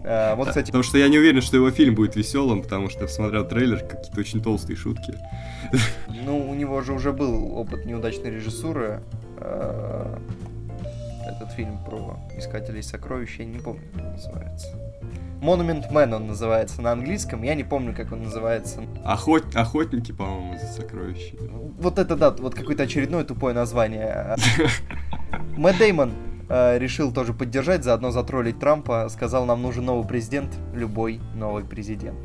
Uh, 0.03 0.35
вот, 0.37 0.47
кстати... 0.47 0.67
Потому 0.67 0.83
что 0.83 0.97
я 0.97 1.07
не 1.09 1.19
уверен, 1.19 1.41
что 1.41 1.57
его 1.57 1.69
фильм 1.69 1.93
будет 1.93 2.15
веселым, 2.15 2.63
потому 2.63 2.89
что 2.89 3.01
я 3.01 3.07
посмотрел 3.07 3.47
трейлер, 3.47 3.79
какие-то 3.79 4.19
очень 4.19 4.41
толстые 4.41 4.75
шутки. 4.75 5.13
Ну, 6.07 6.49
у 6.49 6.55
него 6.55 6.81
же 6.81 6.93
уже 6.93 7.11
был 7.11 7.53
опыт 7.55 7.85
неудачной 7.85 8.31
режиссуры. 8.31 9.01
Этот 11.29 11.51
фильм 11.51 11.77
про 11.85 12.19
искателей 12.35 12.81
сокровищ, 12.81 13.37
я 13.37 13.45
не 13.45 13.59
помню, 13.59 13.83
как 13.93 14.03
называется. 14.03 14.67
Monument 15.41 15.91
Man 15.91 16.15
он 16.15 16.25
называется 16.25 16.81
на 16.81 16.91
английском, 16.91 17.43
я 17.43 17.53
не 17.53 17.63
помню, 17.63 17.93
как 17.95 18.11
он 18.11 18.23
называется. 18.23 18.81
Охот... 19.05 19.55
Охотники, 19.55 20.11
по-моему, 20.11 20.57
за 20.57 20.65
сокровищами. 20.65 21.71
Вот 21.79 21.99
это 21.99 22.15
да, 22.15 22.31
вот 22.31 22.55
какое-то 22.55 22.83
очередное 22.83 23.23
тупое 23.23 23.53
название. 23.53 24.35
Мэтт 25.55 25.77
Деймон 25.77 26.13
э, 26.49 26.79
решил 26.79 27.13
тоже 27.13 27.33
поддержать, 27.33 27.83
заодно 27.83 28.09
затроллить 28.09 28.59
Трампа, 28.59 29.07
сказал, 29.09 29.45
нам 29.45 29.61
нужен 29.61 29.85
новый 29.85 30.07
президент, 30.07 30.49
любой 30.73 31.21
новый 31.35 31.63
президент. 31.63 32.17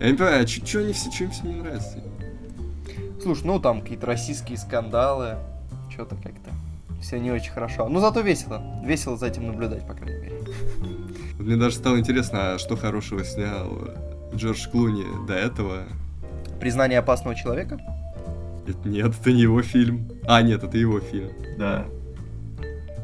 Я 0.00 0.10
не 0.10 0.16
понимаю, 0.16 0.44
а 0.44 0.46
что 0.46 0.78
они 0.78 0.94
все, 0.94 1.12
что 1.12 1.24
им 1.24 1.30
все 1.30 1.42
не 1.44 1.56
нравится? 1.56 2.02
Слушай, 3.22 3.44
ну 3.44 3.60
там 3.60 3.82
какие-то 3.82 4.06
российские 4.06 4.56
скандалы, 4.56 5.36
что-то 6.00 6.16
как-то 6.16 6.50
все 7.02 7.18
не 7.18 7.30
очень 7.30 7.52
хорошо. 7.52 7.88
Но 7.88 8.00
зато 8.00 8.20
весело. 8.20 8.62
Весело 8.84 9.16
за 9.16 9.26
этим 9.26 9.46
наблюдать, 9.46 9.86
по 9.86 9.94
крайней 9.94 10.20
мере. 10.20 10.36
Мне 11.38 11.56
даже 11.56 11.76
стало 11.76 11.98
интересно, 11.98 12.54
а 12.54 12.58
что 12.58 12.76
хорошего 12.76 13.24
снял 13.24 13.90
Джордж 14.34 14.68
Клуни 14.70 15.04
до 15.26 15.34
этого? 15.34 15.84
Признание 16.58 16.98
опасного 16.98 17.36
человека? 17.36 17.78
Это, 18.66 18.88
нет, 18.88 19.14
это 19.20 19.32
не 19.32 19.42
его 19.42 19.62
фильм. 19.62 20.10
А, 20.26 20.42
нет, 20.42 20.62
это 20.62 20.78
его 20.78 21.00
фильм. 21.00 21.30
Да. 21.58 21.86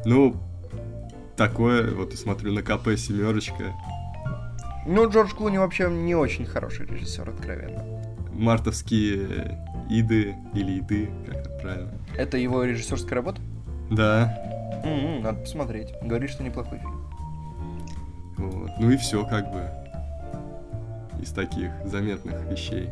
Ну, 0.05 0.35
такое, 1.35 1.93
вот 1.93 2.11
я 2.11 2.17
смотрю 2.17 2.53
на 2.53 2.61
КП 2.63 2.97
семерочка. 2.97 3.73
Ну, 4.87 5.09
Джордж 5.09 5.33
Клуни 5.33 5.57
вообще 5.57 5.89
не 5.89 6.15
очень 6.15 6.45
хороший 6.45 6.85
режиссер, 6.85 7.29
откровенно. 7.29 7.83
Мартовские 8.31 9.59
иды 9.89 10.35
или 10.53 10.79
иды, 10.79 11.09
как 11.27 11.35
это 11.37 11.49
правильно. 11.61 11.93
Это 12.17 12.37
его 12.37 12.63
режиссерская 12.63 13.15
работа? 13.15 13.41
Да. 13.91 14.81
Mm-hmm, 14.83 15.21
надо 15.21 15.39
посмотреть. 15.39 15.93
Говорит, 16.01 16.29
что 16.29 16.43
неплохой 16.43 16.79
фильм. 16.79 17.07
Вот. 18.37 18.71
Ну 18.79 18.91
и 18.91 18.97
все, 18.97 19.25
как 19.25 19.51
бы. 19.51 19.69
Из 21.21 21.31
таких 21.31 21.71
заметных 21.85 22.43
вещей. 22.45 22.89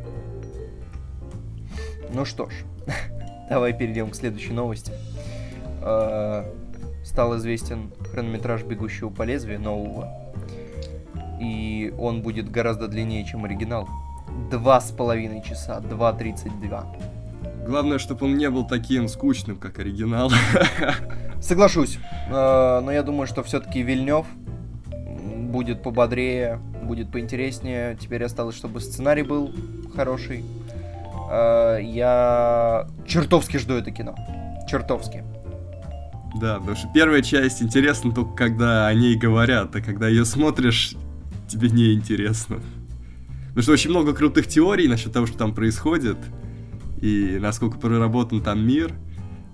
Ну 2.13 2.25
что 2.25 2.50
ж, 2.50 2.53
давай 3.50 3.74
перейдем 3.74 4.10
к 4.10 4.15
следующей 4.15 4.53
новости. 4.53 4.91
А, 5.82 6.46
стал 7.03 7.38
известен 7.38 7.91
хронометраж 8.12 8.63
«Бегущего 8.63 9.10
по 9.10 9.24
лезвию» 9.24 9.60
нового. 9.60 10.12
И 11.39 11.94
он 12.00 12.22
будет 12.22 12.50
гораздо 12.50 12.88
длиннее, 12.88 13.25
чем 13.25 13.46
оригинал. 13.46 13.88
два 14.50 14.79
с 14.82 14.91
половиной 14.91 15.44
часа, 15.44 15.79
2.32. 15.79 17.14
Главное, 17.65 17.98
чтобы 17.98 18.27
он 18.27 18.38
не 18.38 18.50
был 18.50 18.65
таким 18.65 19.07
скучным, 19.07 19.57
как 19.57 19.79
оригинал. 19.79 20.31
Соглашусь, 21.41 21.98
э, 22.27 22.31
но 22.31 22.91
я 22.91 23.01
думаю, 23.01 23.27
что 23.27 23.41
все-таки 23.43 23.81
Вильнев 23.81 24.27
будет 25.51 25.81
пободрее, 25.81 26.60
будет 26.84 27.12
поинтереснее. 27.12 27.98
Теперь 28.00 28.24
осталось, 28.24 28.55
чтобы 28.55 28.81
сценарий 28.81 29.24
был 29.24 29.51
хороший. 29.95 30.43
Э, 31.31 31.79
я 31.81 32.88
чертовски 33.07 33.57
жду 33.57 33.74
это 33.74 33.89
кино. 33.91 34.15
Чертовски. 34.69 35.24
Да, 36.36 36.60
потому 36.60 36.75
что 36.75 36.88
первая 36.93 37.22
часть 37.22 37.63
интересна 37.63 38.12
только 38.12 38.36
когда 38.36 38.88
о 38.88 38.93
ней 38.93 39.15
говорят, 39.15 39.75
а 39.75 39.81
когда 39.81 40.07
ее 40.07 40.25
смотришь, 40.25 40.95
тебе 41.48 41.69
не 41.69 41.93
интересно. 41.93 42.57
Потому 43.48 43.63
что 43.63 43.72
очень 43.72 43.89
много 43.89 44.13
крутых 44.13 44.48
теорий 44.48 44.88
насчет 44.88 45.13
того, 45.13 45.25
что 45.25 45.38
там 45.38 45.55
происходит, 45.55 46.17
и 47.01 47.37
насколько 47.39 47.77
проработан 47.77 48.41
там 48.41 48.65
мир, 48.65 48.93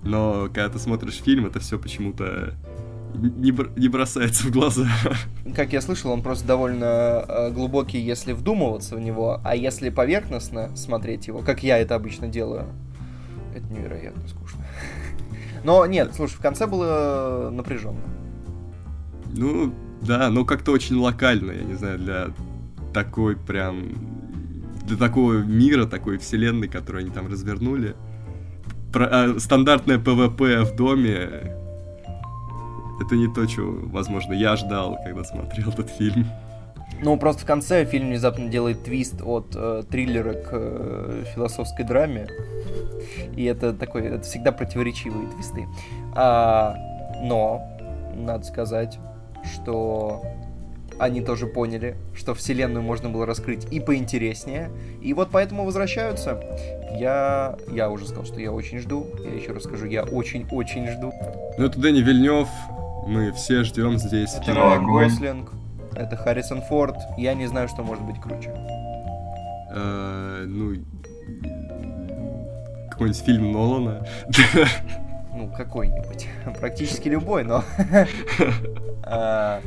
но 0.04 0.46
когда 0.46 0.70
ты 0.70 0.80
смотришь 0.80 1.22
фильм, 1.22 1.46
это 1.46 1.60
все 1.60 1.78
почему-то 1.80 2.56
не, 3.14 3.54
не 3.80 3.88
бросается 3.88 4.48
в 4.48 4.52
глаза. 4.52 4.88
Как 5.56 5.74
я 5.74 5.82
слышал, 5.82 6.12
он 6.12 6.22
просто 6.22 6.48
довольно 6.48 7.26
э, 7.28 7.52
глубокий, 7.52 8.00
если 8.00 8.34
вдумываться 8.34 8.96
в 8.96 9.00
него, 9.00 9.42
а 9.44 9.56
если 9.56 9.90
поверхностно 9.90 10.76
смотреть 10.76 11.28
его, 11.28 11.40
как 11.40 11.64
я 11.64 11.78
это 11.78 11.96
обычно 11.96 12.28
делаю, 12.28 12.68
это 13.54 13.66
невероятно 13.74 14.28
скучно. 14.28 14.66
Но 15.64 15.86
нет, 15.86 16.14
слушай, 16.16 16.36
в 16.36 16.40
конце 16.40 16.68
было 16.68 17.50
напряженно. 17.52 18.02
Ну, 19.34 19.74
да, 20.02 20.30
но 20.30 20.44
как-то 20.44 20.72
очень 20.72 20.96
локально, 20.98 21.52
я 21.52 21.64
не 21.64 21.76
знаю, 21.76 22.00
для 22.00 22.28
такой 22.94 23.38
прям... 23.38 23.94
Для 24.84 24.98
такого 24.98 25.34
мира, 25.34 25.86
такой 25.86 26.18
вселенной, 26.18 26.68
которую 26.68 27.04
они 27.04 27.12
там 27.12 27.28
развернули. 27.28 27.96
Про, 28.92 29.08
а, 29.12 29.40
стандартное 29.40 30.00
ПВП 30.00 30.64
в 30.64 30.76
доме, 30.76 31.56
это 33.02 33.16
не 33.16 33.34
то, 33.34 33.46
чего, 33.46 33.88
возможно, 33.88 34.34
я 34.34 34.56
ждал, 34.56 34.98
когда 35.04 35.24
смотрел 35.24 35.70
этот 35.70 35.90
фильм. 35.90 36.26
Ну, 37.04 37.18
просто 37.18 37.44
в 37.44 37.46
конце 37.46 37.86
фильм 37.86 38.10
внезапно 38.10 38.48
делает 38.48 38.84
твист 38.84 39.22
от 39.24 39.56
э, 39.56 39.84
триллера 39.90 40.34
к 40.34 40.50
э, 40.52 41.24
философской 41.34 41.84
драме. 41.84 42.28
И 43.36 43.44
это 43.46 43.74
такой, 43.74 44.04
это 44.04 44.24
всегда 44.24 44.52
противоречивые 44.52 45.28
твисты. 45.30 45.68
А, 46.14 46.76
но, 47.24 47.68
надо 48.16 48.46
сказать, 48.46 49.00
что 49.44 50.22
они 51.02 51.22
тоже 51.22 51.48
поняли, 51.48 51.96
что 52.14 52.36
вселенную 52.36 52.84
можно 52.84 53.10
было 53.10 53.26
раскрыть 53.26 53.66
и 53.72 53.80
поинтереснее. 53.80 54.70
И 55.02 55.14
вот 55.16 55.30
поэтому 55.32 55.66
возвращаются. 55.66 56.40
Я, 56.96 57.58
я 57.72 57.90
уже 57.90 58.06
сказал, 58.06 58.26
что 58.26 58.40
я 58.40 58.52
очень 58.52 58.78
жду. 58.78 59.08
Я 59.26 59.34
еще 59.34 59.52
раз 59.52 59.64
скажу, 59.64 59.88
я 59.88 60.04
очень-очень 60.04 60.88
жду. 60.92 61.12
Ну, 61.58 61.66
это 61.66 61.80
Дэнни 61.80 62.02
Вильнев. 62.02 62.48
Мы 63.08 63.32
все 63.32 63.64
ждем 63.64 63.98
здесь. 63.98 64.36
Это 64.36 64.54
Райан 64.54 64.86
Гослинг. 64.86 65.52
Это 65.96 66.16
Харрисон 66.16 66.62
Форд. 66.62 66.98
Я 67.18 67.34
не 67.34 67.48
знаю, 67.48 67.68
что 67.68 67.82
может 67.82 68.04
быть 68.04 68.22
круче. 68.22 68.54
Uh, 69.74 70.46
ну, 70.46 70.76
какой-нибудь 72.92 73.24
фильм 73.24 73.52
Нолана. 73.52 74.06
Ну, 75.34 75.52
какой-нибудь. 75.52 76.28
Практически 76.60 77.10
любой, 77.10 77.44
но... 77.44 77.64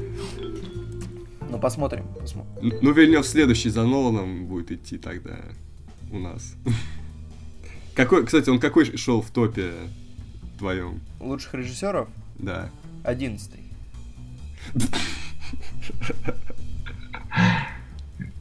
Ну, 1.55 1.61
посмотрим. 1.61 2.05
посмотрим. 2.21 2.79
Ну, 2.83 2.93
Вильнев 2.93 3.25
следующий 3.25 3.71
за 3.71 3.85
Ноланом 3.85 4.47
будет 4.47 4.73
идти 4.73 4.99
тогда 4.99 5.39
у 6.11 6.19
нас. 6.19 6.57
Какой, 7.95 8.27
кстати, 8.27 8.51
он 8.51 8.59
какой 8.59 8.97
шел 8.97 9.23
в 9.23 9.31
топе 9.31 9.73
твоем? 10.59 11.01
Лучших 11.21 11.55
режиссеров? 11.55 12.09
Да. 12.39 12.71
Одиннадцатый. 13.05 13.61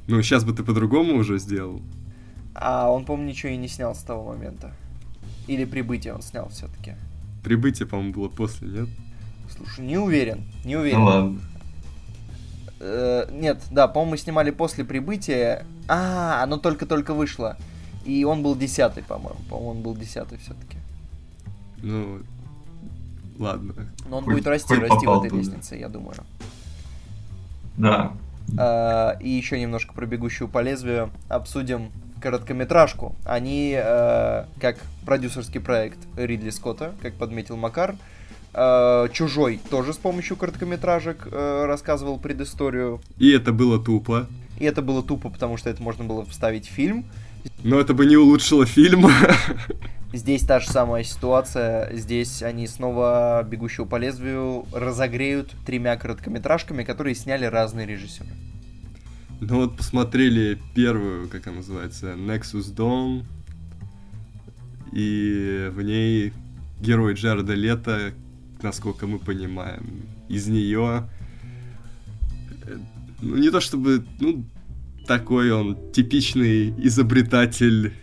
Ну, 0.06 0.22
сейчас 0.22 0.44
бы 0.44 0.52
ты 0.52 0.64
по-другому 0.64 1.16
уже 1.16 1.40
сделал. 1.40 1.82
А 2.54 2.90
он, 2.90 3.06
по-моему, 3.06 3.30
ничего 3.30 3.54
и 3.54 3.58
не 3.58 3.70
снял 3.70 3.96
с 3.96 4.00
того 4.00 4.34
момента. 4.34 4.74
Или 5.48 5.64
прибытие 5.64 6.14
он 6.14 6.22
снял 6.22 6.50
все-таки. 6.50 6.96
Прибытие, 7.42 7.88
по-моему, 7.88 8.14
было 8.14 8.28
после, 8.28 8.68
нет? 8.68 8.90
Слушай, 9.56 9.86
не 9.86 9.98
уверен, 9.98 10.44
не 10.66 10.76
уверен. 10.76 11.00
Ну 11.00 11.06
ладно. 11.06 11.42
Э, 12.86 13.28
нет, 13.32 13.62
да, 13.72 13.88
по-моему, 13.88 14.12
мы 14.12 14.18
снимали 14.18 14.52
после 14.52 14.84
прибытия. 14.84 15.66
А, 15.88 16.44
оно 16.44 16.58
только-только 16.58 17.14
вышло. 17.14 17.56
И 18.04 18.26
он 18.26 18.44
был 18.44 18.56
десятый, 18.58 19.04
по-моему. 19.04 19.40
По-моему, 19.50 19.70
он 19.72 19.82
был 19.82 19.96
десятый 19.96 20.38
все-таки. 20.38 20.78
Ну, 21.82 22.20
ладно. 23.40 23.74
Но 24.10 24.18
он 24.18 24.26
Хоть- 24.26 24.34
будет 24.34 24.48
расти, 24.48 24.74
хоть 24.76 24.90
расти 24.90 25.06
в 25.06 25.18
этой 25.20 25.30
туда. 25.30 25.42
лестнице, 25.42 25.76
я 25.78 25.88
думаю. 25.88 26.16
Да. 27.78 28.12
А, 28.58 29.12
и 29.22 29.30
еще 29.30 29.60
немножко 29.60 29.94
про 29.94 30.06
бегущую 30.06 30.50
по 30.50 30.62
лезвию 30.62 31.10
обсудим 31.30 31.90
короткометражку. 32.22 33.16
Они, 33.26 33.74
э, 33.78 34.46
как 34.62 34.78
продюсерский 35.06 35.60
проект 35.60 36.00
Ридли 36.16 36.50
Скотта, 36.52 36.94
как 37.02 37.14
подметил 37.16 37.58
Макар, 37.58 37.92
э, 37.92 37.96
Чужой 38.54 39.60
тоже 39.70 39.94
с 39.94 39.98
помощью 39.98 40.38
короткометражек 40.38 41.28
э, 41.32 41.66
рассказывал 41.66 42.20
предысторию. 42.20 43.02
И 43.18 43.32
это 43.32 43.52
было 43.52 43.84
тупо. 43.84 44.28
И 44.60 44.66
это 44.66 44.82
было 44.82 45.02
тупо, 45.02 45.30
потому 45.30 45.58
что 45.58 45.70
это 45.70 45.82
можно 45.82 46.04
было 46.04 46.24
вставить 46.26 46.68
в 46.68 46.72
фильм. 46.72 47.06
Но 47.64 47.80
это 47.80 47.94
бы 47.94 48.06
не 48.06 48.16
улучшило 48.16 48.66
фильм. 48.66 49.08
Здесь 50.14 50.44
та 50.44 50.60
же 50.60 50.70
самая 50.70 51.04
ситуация. 51.04 51.96
Здесь 51.96 52.44
они 52.44 52.68
снова 52.68 53.44
«Бегущего 53.44 53.86
по 53.86 53.96
лезвию» 53.96 54.68
разогреют 54.72 55.56
тремя 55.66 55.98
короткометражками, 55.98 56.84
которые 56.84 57.16
сняли 57.16 57.46
разные 57.46 57.88
режиссеры. 57.88 58.30
Ну 59.42 59.62
вот 59.62 59.76
посмотрели 59.76 60.60
первую, 60.76 61.28
как 61.28 61.48
она 61.48 61.58
называется, 61.58 62.14
Nexus 62.14 62.74
Dawn. 62.76 63.24
И 64.92 65.72
в 65.74 65.82
ней 65.82 66.32
герой 66.80 67.16
Джареда 67.16 67.56
Лето, 67.56 68.14
насколько 68.64 69.08
мы 69.08 69.20
понимаем, 69.20 70.04
из 70.30 70.48
нее... 70.48 71.10
э, 72.66 72.78
Ну, 73.22 73.38
не 73.38 73.50
то 73.50 73.60
чтобы, 73.62 74.06
ну, 74.20 74.44
такой 75.08 75.52
он 75.52 75.92
типичный 75.92 76.74
изобретатель 76.86 77.94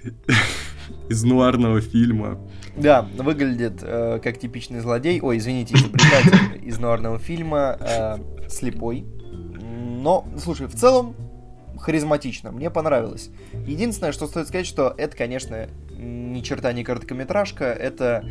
из 1.09 1.25
нуарного 1.25 1.81
фильма. 1.81 2.39
Да, 2.77 3.03
выглядит 3.03 3.81
э, 3.83 4.21
как 4.23 4.39
типичный 4.39 4.81
злодей. 4.81 5.21
Ой, 5.21 5.39
извините, 5.39 5.75
изобретатель 5.75 6.61
из 6.69 6.79
нуарного 6.79 7.19
фильма, 7.19 7.77
э, 7.81 8.49
слепой. 8.49 9.05
Но, 10.03 10.27
слушай, 10.39 10.67
в 10.67 10.75
целом 10.75 11.15
харизматично, 11.79 12.53
мне 12.53 12.71
понравилось. 12.71 13.31
Единственное, 13.67 14.13
что 14.13 14.27
стоит 14.27 14.49
сказать, 14.49 14.67
что 14.67 14.95
это, 14.97 15.17
конечно, 15.17 15.69
ни 15.99 16.41
черта 16.41 16.73
не 16.73 16.85
короткометражка, 16.85 17.65
это 17.65 18.25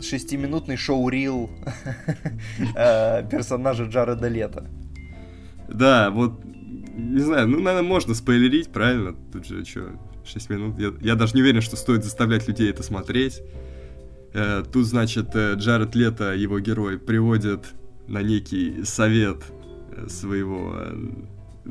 шестиминутный 0.00 0.76
шоу-рил 0.76 1.50
э, 2.76 3.28
персонажа 3.28 3.84
Джареда 3.84 4.28
Лето. 4.28 4.66
Да, 5.68 6.10
вот, 6.10 6.44
не 6.96 7.20
знаю, 7.20 7.48
ну, 7.48 7.60
наверное, 7.60 7.88
можно 7.88 8.14
спойлерить, 8.14 8.68
правильно? 8.68 9.14
Тут 9.32 9.46
же, 9.46 9.64
что, 9.64 9.90
6 10.24 10.50
минут. 10.50 10.78
Я, 10.78 10.92
я 11.00 11.14
даже 11.14 11.34
не 11.34 11.42
уверен, 11.42 11.60
что 11.60 11.76
стоит 11.76 12.04
заставлять 12.04 12.48
людей 12.48 12.70
это 12.70 12.82
смотреть. 12.82 13.42
Э, 14.32 14.62
тут, 14.70 14.86
значит, 14.86 15.34
э, 15.34 15.54
Джаред 15.54 15.94
Лето, 15.94 16.34
его 16.34 16.58
герой, 16.60 16.98
приводит 16.98 17.74
на 18.08 18.22
некий 18.22 18.84
совет 18.84 19.42
э, 19.90 20.08
своего 20.08 20.76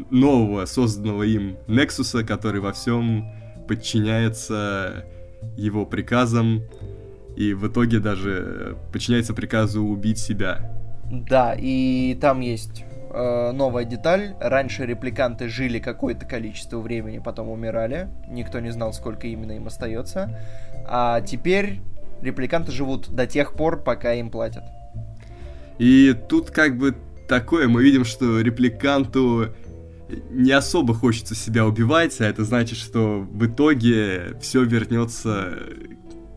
нового, 0.10 0.66
созданного 0.66 1.24
им 1.24 1.58
Нексуса, 1.68 2.24
который 2.24 2.62
во 2.62 2.72
всем 2.72 3.26
подчиняется 3.68 5.06
его 5.58 5.86
приказам 5.86 6.64
и 7.36 7.54
в 7.54 7.68
итоге 7.68 8.00
даже 8.00 8.32
э, 8.32 8.76
подчиняется 8.92 9.34
приказу 9.34 9.84
убить 9.84 10.20
себя. 10.20 10.72
Да, 11.12 11.56
и 11.58 12.18
там 12.20 12.40
есть 12.40 12.84
э, 13.12 13.52
новая 13.52 13.86
деталь. 13.86 14.36
Раньше 14.40 14.86
репликанты 14.86 15.50
жили 15.50 15.80
какое-то 15.80 16.26
количество 16.26 16.80
времени, 16.80 17.20
потом 17.20 17.50
умирали. 17.50 18.10
Никто 18.30 18.60
не 18.60 18.72
знал, 18.72 18.94
сколько 18.94 19.28
именно 19.28 19.54
им 19.54 19.68
остается. 19.68 20.40
А 20.88 21.22
теперь 21.22 21.82
репликанты 22.22 22.72
живут 22.72 23.10
до 23.10 23.28
тех 23.28 23.54
пор, 23.54 23.84
пока 23.84 24.14
им 24.14 24.30
платят. 24.30 24.64
И 25.80 26.16
тут 26.30 26.52
как 26.52 26.78
бы 26.78 26.96
такое, 27.28 27.68
мы 27.68 27.84
видим, 27.84 28.06
что 28.06 28.40
репликанту 28.42 29.50
не 30.30 30.52
особо 30.52 30.94
хочется 30.94 31.36
себя 31.36 31.66
убивать, 31.66 32.20
а 32.22 32.26
это 32.26 32.44
значит, 32.44 32.78
что 32.78 33.20
в 33.22 33.46
итоге 33.46 34.38
все 34.42 34.64
вернется 34.64 35.58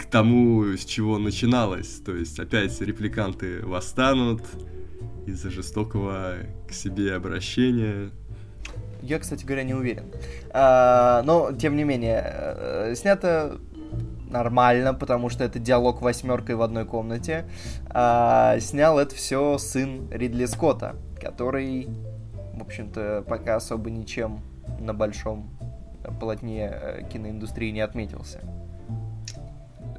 к 0.07 0.11
тому, 0.11 0.65
с 0.77 0.85
чего 0.85 1.19
начиналось. 1.19 2.01
То 2.05 2.15
есть 2.15 2.39
опять 2.39 2.81
репликанты 2.81 3.65
восстанут 3.65 4.43
из-за 5.27 5.51
жестокого 5.51 6.35
к 6.69 6.73
себе 6.73 7.15
обращения. 7.15 8.11
Я, 9.03 9.19
кстати 9.19 9.45
говоря, 9.45 9.65
не 9.65 9.75
уверен. 9.75 10.05
А, 10.51 11.23
но, 11.25 11.53
тем 11.53 11.77
не 11.77 11.85
менее, 11.85 12.23
э, 12.25 12.95
снято 12.97 13.59
нормально, 14.31 14.95
потому 14.95 15.29
что 15.29 15.45
это 15.45 15.59
диалог 15.59 16.03
восьмеркой 16.03 16.55
в 16.55 16.63
одной 16.63 16.85
комнате. 16.85 17.45
А, 17.91 18.59
снял 18.61 18.99
это 18.99 19.15
все 19.15 19.59
сын 19.59 20.09
Ридли 20.11 20.47
Скотта, 20.47 20.97
который, 21.21 21.89
в 22.55 22.63
общем-то, 22.63 23.25
пока 23.29 23.57
особо 23.57 23.91
ничем 23.91 24.41
на 24.81 24.95
большом 24.95 25.51
полотне 26.21 26.71
э, 26.73 27.03
киноиндустрии 27.13 27.71
не 27.71 27.81
отметился. 27.81 28.41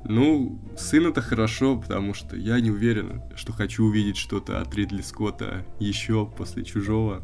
Ну, 0.04 0.60
сын 0.78 1.08
это 1.08 1.22
хорошо, 1.22 1.78
потому 1.78 2.14
что 2.14 2.36
я 2.36 2.60
не 2.60 2.72
уверен, 2.72 3.22
что 3.36 3.54
хочу 3.54 3.86
увидеть 3.86 4.18
что-то 4.18 4.62
от 4.62 4.74
Ридли 4.76 5.02
Скотта 5.02 5.66
еще 5.80 6.26
после 6.26 6.64
Чужого. 6.64 7.24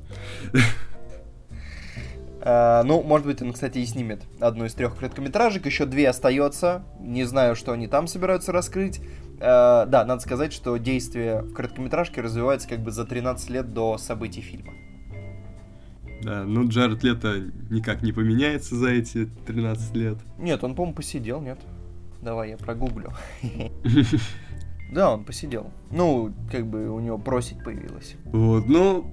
Uh, 2.41 2.83
ну, 2.85 3.01
может 3.03 3.27
быть, 3.27 3.41
он, 3.41 3.53
кстати, 3.53 3.79
и 3.79 3.85
снимет 3.85 4.23
одну 4.39 4.65
из 4.65 4.73
трех 4.73 4.95
короткометражек. 4.95 5.65
Еще 5.65 5.85
две 5.85 6.09
остается. 6.09 6.83
Не 6.99 7.23
знаю, 7.23 7.55
что 7.55 7.71
они 7.71 7.87
там 7.87 8.07
собираются 8.07 8.51
раскрыть. 8.51 8.99
Uh, 9.37 9.85
да, 9.85 10.05
надо 10.05 10.21
сказать, 10.21 10.53
что 10.53 10.77
действие 10.77 11.41
в 11.41 11.53
короткометражке 11.53 12.21
развивается 12.21 12.67
как 12.67 12.79
бы 12.79 12.91
за 12.91 13.05
13 13.05 13.49
лет 13.49 13.73
до 13.73 13.97
событий 13.97 14.41
фильма. 14.41 14.73
Да, 16.23 16.43
ну 16.45 16.67
Джаред 16.67 17.03
Лето 17.03 17.43
никак 17.69 18.01
не 18.01 18.13
поменяется 18.13 18.75
за 18.75 18.89
эти 18.89 19.25
13 19.45 19.95
лет. 19.95 20.17
Нет, 20.37 20.63
он, 20.63 20.75
по-моему, 20.75 20.95
посидел, 20.95 21.41
нет? 21.41 21.59
Давай 22.23 22.51
я 22.51 22.57
прогуглю. 22.57 23.11
Да, 24.91 25.11
он 25.11 25.25
посидел. 25.25 25.71
Ну, 25.89 26.31
как 26.51 26.67
бы 26.67 26.91
у 26.91 26.99
него 26.99 27.17
просить 27.17 27.63
появилось. 27.63 28.15
Вот, 28.25 28.67
ну, 28.67 29.09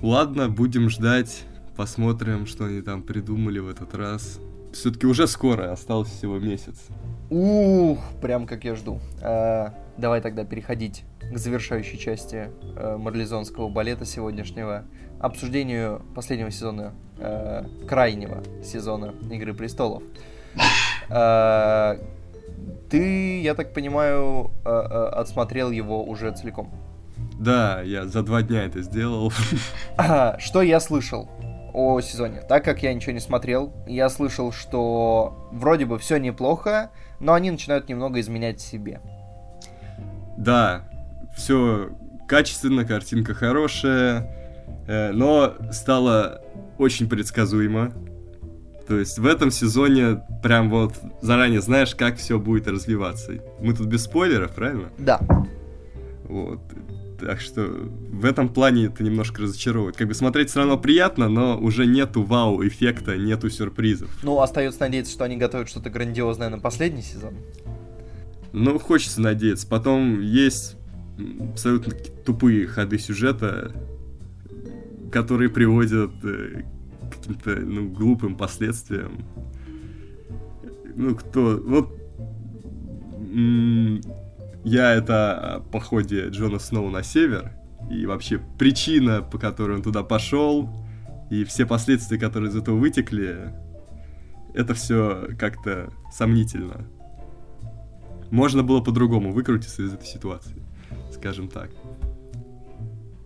ладно, 0.00 0.48
будем 0.48 0.88
ждать. 0.88 1.44
Посмотрим, 1.76 2.46
что 2.46 2.64
они 2.64 2.80
там 2.80 3.02
придумали 3.02 3.58
в 3.58 3.68
этот 3.68 3.94
раз. 3.94 4.40
Все-таки 4.72 5.06
уже 5.06 5.26
скоро, 5.26 5.70
осталось 5.70 6.08
всего 6.08 6.38
месяц. 6.38 6.86
Ух, 7.28 7.98
прям 8.22 8.46
как 8.46 8.64
я 8.64 8.74
жду. 8.74 9.00
А, 9.20 9.74
давай 9.98 10.22
тогда 10.22 10.44
переходить 10.44 11.04
к 11.30 11.36
завершающей 11.36 11.98
части 11.98 12.50
э, 12.76 12.96
марлезонского 12.96 13.68
балета 13.68 14.06
сегодняшнего. 14.06 14.84
Обсуждению 15.20 16.00
последнего 16.14 16.50
сезона, 16.50 16.94
э, 17.18 17.66
крайнего 17.86 18.42
сезона 18.64 19.14
Игры 19.30 19.52
престолов. 19.52 20.02
Э, 21.10 21.98
ты, 22.90 23.40
я 23.40 23.54
так 23.54 23.72
понимаю, 23.72 24.50
э, 24.64 24.68
э, 24.68 25.08
отсмотрел 25.08 25.70
его 25.70 26.04
уже 26.04 26.32
целиком. 26.32 26.70
Да, 27.38 27.82
я 27.82 28.06
за 28.06 28.22
два 28.22 28.42
дня 28.42 28.64
это 28.64 28.82
сделал. 28.82 29.32
Что 30.38 30.62
я 30.62 30.80
слышал 30.80 31.28
о 31.72 32.00
сезоне? 32.00 32.42
Так 32.48 32.64
как 32.64 32.82
я 32.82 32.92
ничего 32.92 33.12
не 33.12 33.20
смотрел, 33.20 33.72
я 33.86 34.08
слышал, 34.08 34.52
что 34.52 35.48
вроде 35.52 35.84
бы 35.84 35.98
все 35.98 36.16
неплохо, 36.16 36.90
но 37.20 37.34
они 37.34 37.50
начинают 37.50 37.88
немного 37.88 38.20
изменять 38.20 38.60
себе. 38.60 39.00
Да, 40.36 40.82
все 41.36 41.90
качественно, 42.28 42.84
картинка 42.84 43.34
хорошая, 43.34 44.28
э, 44.86 45.12
но 45.12 45.54
стало 45.70 46.42
очень 46.78 47.08
предсказуемо. 47.08 47.92
То 48.88 48.98
есть 48.98 49.18
в 49.18 49.26
этом 49.26 49.50
сезоне 49.50 50.22
прям 50.42 50.70
вот 50.70 50.94
заранее 51.20 51.60
знаешь, 51.60 51.94
как 51.94 52.16
все 52.16 52.38
будет 52.38 52.66
развиваться. 52.66 53.34
Мы 53.60 53.74
тут 53.74 53.86
без 53.86 54.04
спойлеров, 54.04 54.54
правильно? 54.54 54.88
Да. 54.96 55.20
Вот. 56.24 56.58
Так 57.20 57.40
что 57.40 57.62
в 57.64 58.24
этом 58.24 58.48
плане 58.48 58.86
это 58.86 59.04
немножко 59.04 59.42
разочаровывает. 59.42 59.96
Как 59.96 60.08
бы 60.08 60.14
смотреть 60.14 60.48
все 60.48 60.60
равно 60.60 60.78
приятно, 60.78 61.28
но 61.28 61.58
уже 61.58 61.84
нету 61.84 62.22
вау-эффекта, 62.22 63.18
нету 63.18 63.50
сюрпризов. 63.50 64.08
Ну, 64.22 64.40
остается 64.40 64.80
надеяться, 64.80 65.12
что 65.12 65.24
они 65.24 65.36
готовят 65.36 65.68
что-то 65.68 65.90
грандиозное 65.90 66.48
на 66.48 66.58
последний 66.58 67.02
сезон. 67.02 67.34
Ну, 68.54 68.78
хочется 68.78 69.20
надеяться. 69.20 69.66
Потом 69.66 70.22
есть 70.22 70.76
абсолютно 71.50 71.92
тупые 72.24 72.66
ходы 72.66 72.98
сюжета, 72.98 73.72
которые 75.12 75.50
приводят 75.50 76.12
э, 76.24 76.62
каким-то, 77.28 77.60
ну, 77.60 77.88
глупым 77.88 78.36
последствиям. 78.36 79.24
Ну, 80.94 81.14
кто... 81.14 81.60
Вот... 81.64 81.94
Я 84.64 84.92
это 84.94 85.56
о 85.56 85.60
походе 85.60 86.28
Джона 86.28 86.58
Сноу 86.58 86.90
на 86.90 87.02
север, 87.02 87.52
и 87.90 88.06
вообще 88.06 88.40
причина, 88.58 89.22
по 89.22 89.38
которой 89.38 89.76
он 89.76 89.82
туда 89.82 90.02
пошел, 90.02 90.68
и 91.30 91.44
все 91.44 91.64
последствия, 91.66 92.18
которые 92.18 92.50
из 92.50 92.56
этого 92.56 92.76
вытекли, 92.76 93.54
это 94.54 94.74
все 94.74 95.28
как-то 95.38 95.90
сомнительно. 96.12 96.86
Можно 98.30 98.62
было 98.62 98.80
по-другому 98.80 99.32
выкрутиться 99.32 99.82
из 99.82 99.94
этой 99.94 100.06
ситуации, 100.06 100.62
скажем 101.12 101.48
так. 101.48 101.70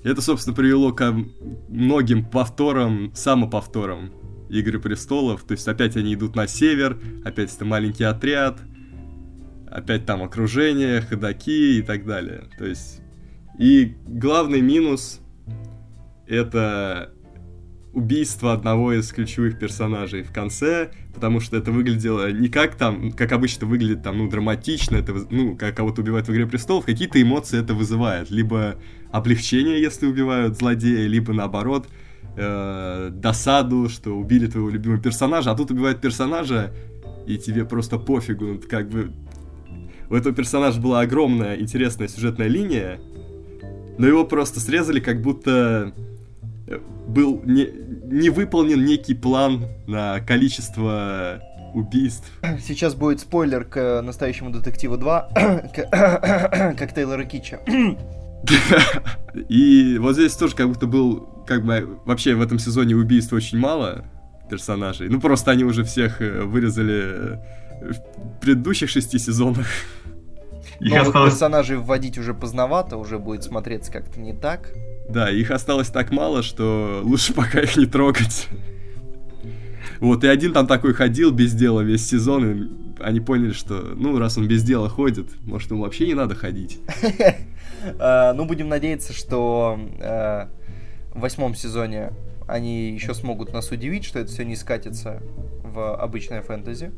Это, 0.04 0.20
собственно, 0.20 0.54
привело 0.56 0.92
к 0.92 1.14
многим 1.68 2.24
повторам, 2.24 3.12
самоповторам 3.14 4.12
Игры 4.48 4.80
Престолов. 4.80 5.44
То 5.44 5.52
есть 5.52 5.66
опять 5.68 5.96
они 5.96 6.14
идут 6.14 6.34
на 6.36 6.46
север, 6.46 6.98
опять 7.24 7.54
это 7.54 7.64
маленький 7.64 8.04
отряд, 8.04 8.58
опять 9.70 10.04
там 10.04 10.22
окружение, 10.22 11.00
ходаки 11.00 11.78
и 11.78 11.82
так 11.82 12.04
далее. 12.04 12.48
То 12.58 12.66
есть... 12.66 13.00
И 13.58 13.96
главный 14.06 14.62
минус 14.62 15.20
это 16.26 17.12
убийство 17.92 18.54
одного 18.54 18.94
из 18.94 19.12
ключевых 19.12 19.58
персонажей 19.58 20.22
в 20.22 20.32
конце, 20.32 20.90
потому 21.14 21.40
что 21.40 21.56
это 21.56 21.70
выглядело 21.70 22.30
не 22.32 22.48
как 22.48 22.74
там, 22.74 23.12
как 23.12 23.32
обычно 23.32 23.66
выглядит 23.66 24.02
там, 24.02 24.18
ну, 24.18 24.28
драматично, 24.28 24.96
это, 24.96 25.14
ну, 25.30 25.56
как 25.56 25.76
кого-то 25.76 26.02
убивают 26.02 26.28
в 26.28 26.32
Игре 26.32 26.46
Престолов, 26.46 26.84
какие-то 26.84 27.20
эмоции 27.20 27.60
это 27.60 27.74
вызывает. 27.74 28.30
Либо 28.30 28.76
облегчение, 29.10 29.80
если 29.80 30.06
убивают 30.06 30.58
злодея, 30.58 31.06
либо 31.06 31.32
наоборот, 31.32 31.88
э, 32.36 33.10
досаду, 33.12 33.88
что 33.88 34.16
убили 34.16 34.46
твоего 34.46 34.70
любимого 34.70 35.00
персонажа, 35.00 35.50
а 35.50 35.54
тут 35.54 35.70
убивают 35.70 36.00
персонажа, 36.00 36.72
и 37.26 37.36
тебе 37.36 37.64
просто 37.64 37.98
пофигу, 37.98 38.44
ну, 38.44 38.60
как 38.68 38.88
бы... 38.88 39.12
У 40.10 40.14
этого 40.14 40.34
персонажа 40.34 40.80
была 40.80 41.00
огромная 41.00 41.58
интересная 41.58 42.08
сюжетная 42.08 42.48
линия, 42.48 43.00
но 43.98 44.06
его 44.06 44.24
просто 44.24 44.60
срезали, 44.60 45.00
как 45.00 45.22
будто 45.22 45.94
был 47.08 47.42
не, 47.44 47.68
не 48.04 48.30
выполнен 48.30 48.84
некий 48.84 49.14
план 49.14 49.66
на 49.86 50.20
количество 50.20 51.42
убийств. 51.74 52.30
Сейчас 52.60 52.94
будет 52.94 53.20
спойлер 53.20 53.64
к 53.64 54.02
настоящему 54.02 54.50
детективу 54.50 54.96
2, 54.96 55.30
как 56.78 56.94
Тейлора 56.94 57.24
Кича. 57.24 57.60
И 59.48 59.98
вот 59.98 60.14
здесь 60.14 60.34
тоже 60.34 60.54
как 60.54 60.68
будто 60.68 60.86
был, 60.86 61.44
как 61.46 61.64
бы, 61.64 61.98
вообще 62.04 62.34
в 62.34 62.42
этом 62.42 62.58
сезоне 62.58 62.96
убийств 62.96 63.32
очень 63.32 63.58
мало 63.58 64.04
персонажей. 64.50 65.08
Ну, 65.08 65.20
просто 65.20 65.52
они 65.52 65.64
уже 65.64 65.84
всех 65.84 66.20
э, 66.20 66.42
вырезали 66.42 67.40
в 67.80 68.40
предыдущих 68.40 68.90
шести 68.90 69.18
сезонах. 69.18 69.66
Новых 70.90 71.08
осталось... 71.08 71.32
персонажей 71.32 71.76
вводить 71.76 72.18
уже 72.18 72.34
поздновато, 72.34 72.96
уже 72.96 73.18
будет 73.18 73.44
смотреться 73.44 73.92
как-то 73.92 74.20
не 74.20 74.32
так. 74.32 74.72
Да, 75.08 75.30
их 75.30 75.50
осталось 75.50 75.88
так 75.88 76.10
мало, 76.10 76.42
что 76.42 77.00
лучше 77.02 77.32
пока 77.34 77.60
их 77.60 77.76
не 77.76 77.86
трогать. 77.86 78.48
Вот, 80.00 80.24
и 80.24 80.26
один 80.26 80.52
там 80.52 80.66
такой 80.66 80.94
ходил 80.94 81.30
без 81.30 81.52
дела 81.52 81.80
весь 81.80 82.08
сезон, 82.08 82.50
и 82.50 83.02
они 83.02 83.20
поняли, 83.20 83.52
что, 83.52 83.92
ну, 83.94 84.18
раз 84.18 84.36
он 84.36 84.48
без 84.48 84.64
дела 84.64 84.88
ходит, 84.88 85.26
может, 85.44 85.70
ему 85.70 85.82
вообще 85.82 86.06
не 86.06 86.14
надо 86.14 86.34
ходить. 86.34 86.80
А, 87.98 88.32
ну, 88.34 88.44
будем 88.44 88.68
надеяться, 88.68 89.12
что 89.12 89.76
а, 90.00 90.48
в 91.12 91.18
восьмом 91.18 91.56
сезоне 91.56 92.12
они 92.46 92.92
еще 92.92 93.12
смогут 93.12 93.52
нас 93.52 93.72
удивить, 93.72 94.04
что 94.04 94.20
это 94.20 94.30
все 94.30 94.44
не 94.44 94.54
скатится 94.54 95.20
в 95.64 95.96
обычное 95.96 96.42
фэнтези. 96.42 96.92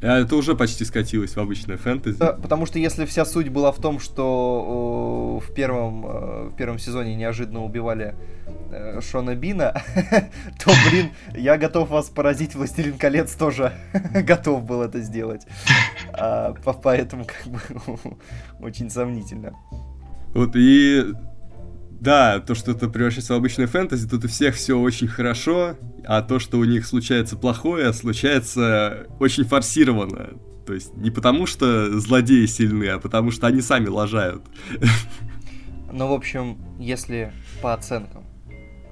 А 0.00 0.20
это 0.20 0.36
уже 0.36 0.54
почти 0.54 0.84
скатилось 0.84 1.34
в 1.34 1.38
обычное 1.38 1.76
фэнтези. 1.76 2.18
Да, 2.18 2.32
потому 2.32 2.66
что 2.66 2.78
если 2.78 3.04
вся 3.04 3.24
суть 3.24 3.48
была 3.48 3.72
в 3.72 3.80
том, 3.80 3.98
что 3.98 5.40
в 5.44 5.52
первом, 5.52 6.06
э, 6.06 6.48
в 6.50 6.56
первом 6.56 6.78
сезоне 6.78 7.16
неожиданно 7.16 7.64
убивали 7.64 8.14
э, 8.70 9.00
Шона 9.00 9.34
Бина, 9.34 9.82
то, 10.64 10.72
блин, 10.88 11.10
я 11.34 11.58
готов 11.58 11.90
вас 11.90 12.10
поразить, 12.10 12.54
Властелин 12.54 12.96
колец 12.96 13.32
тоже 13.34 13.72
готов 14.14 14.64
был 14.64 14.82
это 14.82 15.00
сделать. 15.00 15.46
А, 16.12 16.54
поэтому 16.82 17.24
как 17.24 17.52
бы 17.52 17.60
очень 18.60 18.90
сомнительно. 18.90 19.54
Вот 20.32 20.54
и 20.54 21.12
да, 22.00 22.40
то, 22.40 22.54
что 22.54 22.72
это 22.72 22.88
превращается 22.88 23.34
в 23.34 23.36
обычное 23.36 23.66
фэнтези, 23.66 24.08
тут 24.08 24.24
у 24.24 24.28
всех 24.28 24.54
все 24.54 24.78
очень 24.78 25.08
хорошо, 25.08 25.76
а 26.04 26.22
то, 26.22 26.38
что 26.38 26.58
у 26.58 26.64
них 26.64 26.86
случается 26.86 27.36
плохое, 27.36 27.92
случается 27.92 29.06
очень 29.18 29.44
форсированно. 29.44 30.30
То 30.66 30.74
есть 30.74 30.94
не 30.96 31.10
потому, 31.10 31.46
что 31.46 31.98
злодеи 31.98 32.46
сильны, 32.46 32.88
а 32.88 32.98
потому, 32.98 33.30
что 33.30 33.46
они 33.46 33.60
сами 33.62 33.88
лажают. 33.88 34.42
Ну, 35.90 36.06
в 36.08 36.12
общем, 36.12 36.58
если 36.78 37.32
по 37.62 37.72
оценкам, 37.72 38.24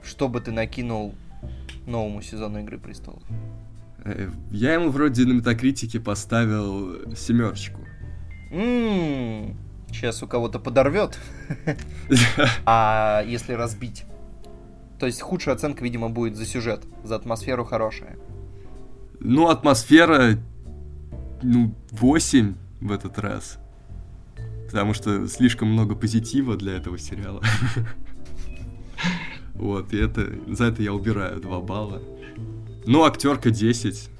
что 0.03 0.29
бы 0.29 0.41
ты 0.41 0.51
накинул 0.53 1.15
новому 1.87 2.23
сезону 2.23 2.61
Игры 2.61 2.79
Престолов? 2.79 3.23
Э, 4.05 4.31
Я 4.51 4.75
ему 4.75 4.89
вроде 4.91 5.27
на 5.27 5.33
метакритике 5.35 6.01
поставил 6.01 7.15
семерочку. 7.15 7.81
Ммм, 8.51 9.57
сейчас 9.97 10.23
у 10.23 10.29
кого-то 10.29 10.59
подорвет. 10.59 11.19
А 12.65 13.25
если 13.27 13.55
разбить? 13.55 14.05
То 14.99 15.07
есть 15.07 15.21
худшая 15.21 15.55
оценка, 15.55 15.85
видимо, 15.85 16.09
будет 16.09 16.37
за 16.37 16.47
сюжет, 16.47 16.83
за 17.05 17.17
атмосферу 17.17 17.65
хорошая. 17.65 18.17
Ну, 19.21 19.49
атмосфера, 19.49 20.39
ну, 21.43 21.75
8 21.91 22.55
в 22.81 22.93
этот 22.93 23.19
раз. 23.19 23.59
Потому 24.67 24.95
что 24.95 25.27
слишком 25.29 25.69
много 25.69 25.95
позитива 25.95 26.57
для 26.57 26.77
этого 26.77 26.99
сериала. 26.99 27.43
Вот, 29.55 29.95
и 29.95 29.97
это, 29.97 30.35
за 30.49 30.65
это 30.65 30.83
я 30.83 30.93
убираю 30.93 31.41
2 31.41 31.61
балла. 31.61 32.03
Ну, 32.85 33.05
актерка 33.05 33.49
10. 33.49 34.11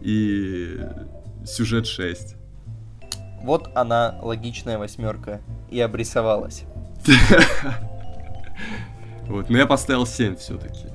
И 0.00 0.80
сюжет 1.44 1.86
6. 1.86 2.36
Вот 3.44 3.70
она, 3.74 4.18
логичная 4.22 4.78
восьмерка, 4.78 5.40
и 5.70 5.78
обрисовалась. 5.80 6.64
Вот, 9.26 9.48
но 9.48 9.56
я 9.56 9.64
поставил 9.66 10.04
7 10.04 10.36
все-таки. 10.36 10.88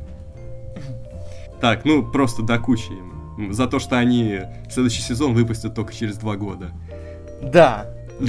Так, 1.60 1.84
ну 1.84 2.04
просто 2.04 2.44
до 2.44 2.60
кучи 2.60 2.92
им. 2.92 3.52
За 3.54 3.66
то, 3.66 3.80
что 3.80 3.98
они 3.98 4.42
следующий 4.70 5.02
сезон 5.02 5.34
выпустят 5.34 5.74
только 5.74 5.96
через 5.96 6.18
2 6.18 6.36
года. 6.36 6.70
Да, 7.42 7.88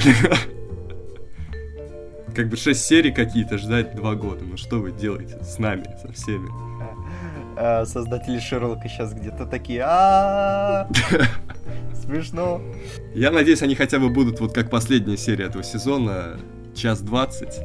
Как 2.35 2.49
бы 2.49 2.57
6 2.57 2.83
серий 2.83 3.11
какие-то 3.11 3.57
ждать 3.59 3.95
2 3.95 4.15
года. 4.15 4.43
Ну 4.43 4.57
что 4.57 4.77
вы 4.77 4.91
делаете 4.91 5.37
с 5.43 5.59
нами, 5.59 5.85
со 6.01 6.11
всеми? 6.13 6.49
а, 7.57 7.85
создатели 7.85 8.39
Шерлока 8.39 8.87
сейчас 8.87 9.13
где-то 9.13 9.45
такие, 9.45 9.81
смешно. 12.11 12.61
Я 13.13 13.31
надеюсь, 13.31 13.61
они 13.61 13.75
хотя 13.75 13.99
бы 13.99 14.09
будут 14.09 14.39
вот 14.39 14.53
как 14.53 14.69
последняя 14.69 15.17
серия 15.17 15.45
этого 15.45 15.63
сезона, 15.63 16.39
час 16.75 17.01
20. 17.01 17.59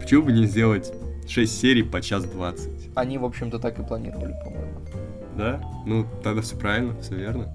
Почему 0.00 0.22
бы 0.22 0.32
не 0.32 0.46
сделать 0.46 0.92
6 1.28 1.60
серий 1.60 1.82
по 1.82 2.00
час 2.00 2.24
20? 2.24 2.90
Они, 2.94 3.18
в 3.18 3.24
общем-то, 3.24 3.58
так 3.58 3.78
и 3.78 3.82
планировали, 3.82 4.34
по-моему. 4.44 4.80
Да? 5.36 5.60
Ну, 5.86 6.06
тогда 6.22 6.42
все 6.42 6.56
правильно, 6.56 6.98
все 7.00 7.14
верно. 7.14 7.54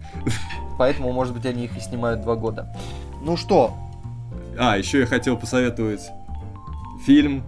Поэтому, 0.77 1.12
может 1.12 1.34
быть, 1.34 1.45
они 1.45 1.65
их 1.65 1.77
и 1.77 1.79
снимают 1.79 2.21
два 2.21 2.36
года. 2.36 2.75
Ну 3.21 3.38
что, 3.38 3.73
А, 4.58 4.77
еще 4.77 4.99
я 4.99 5.05
хотел 5.05 5.38
посоветовать 5.38 6.01
фильм. 7.05 7.43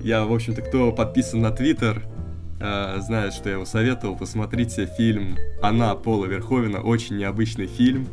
Я, 0.00 0.24
в 0.24 0.32
общем-то, 0.32 0.62
кто 0.62 0.92
подписан 0.92 1.40
на 1.40 1.50
Твиттер, 1.50 2.06
э, 2.60 3.00
знает, 3.00 3.32
что 3.34 3.48
я 3.48 3.56
его 3.56 3.64
советовал. 3.64 4.16
Посмотрите 4.16 4.86
фильм 4.86 5.36
«Она» 5.62 5.94
Пола 5.94 6.26
Верховена. 6.26 6.80
Очень 6.80 7.16
необычный 7.16 7.66
фильм. 7.66 8.06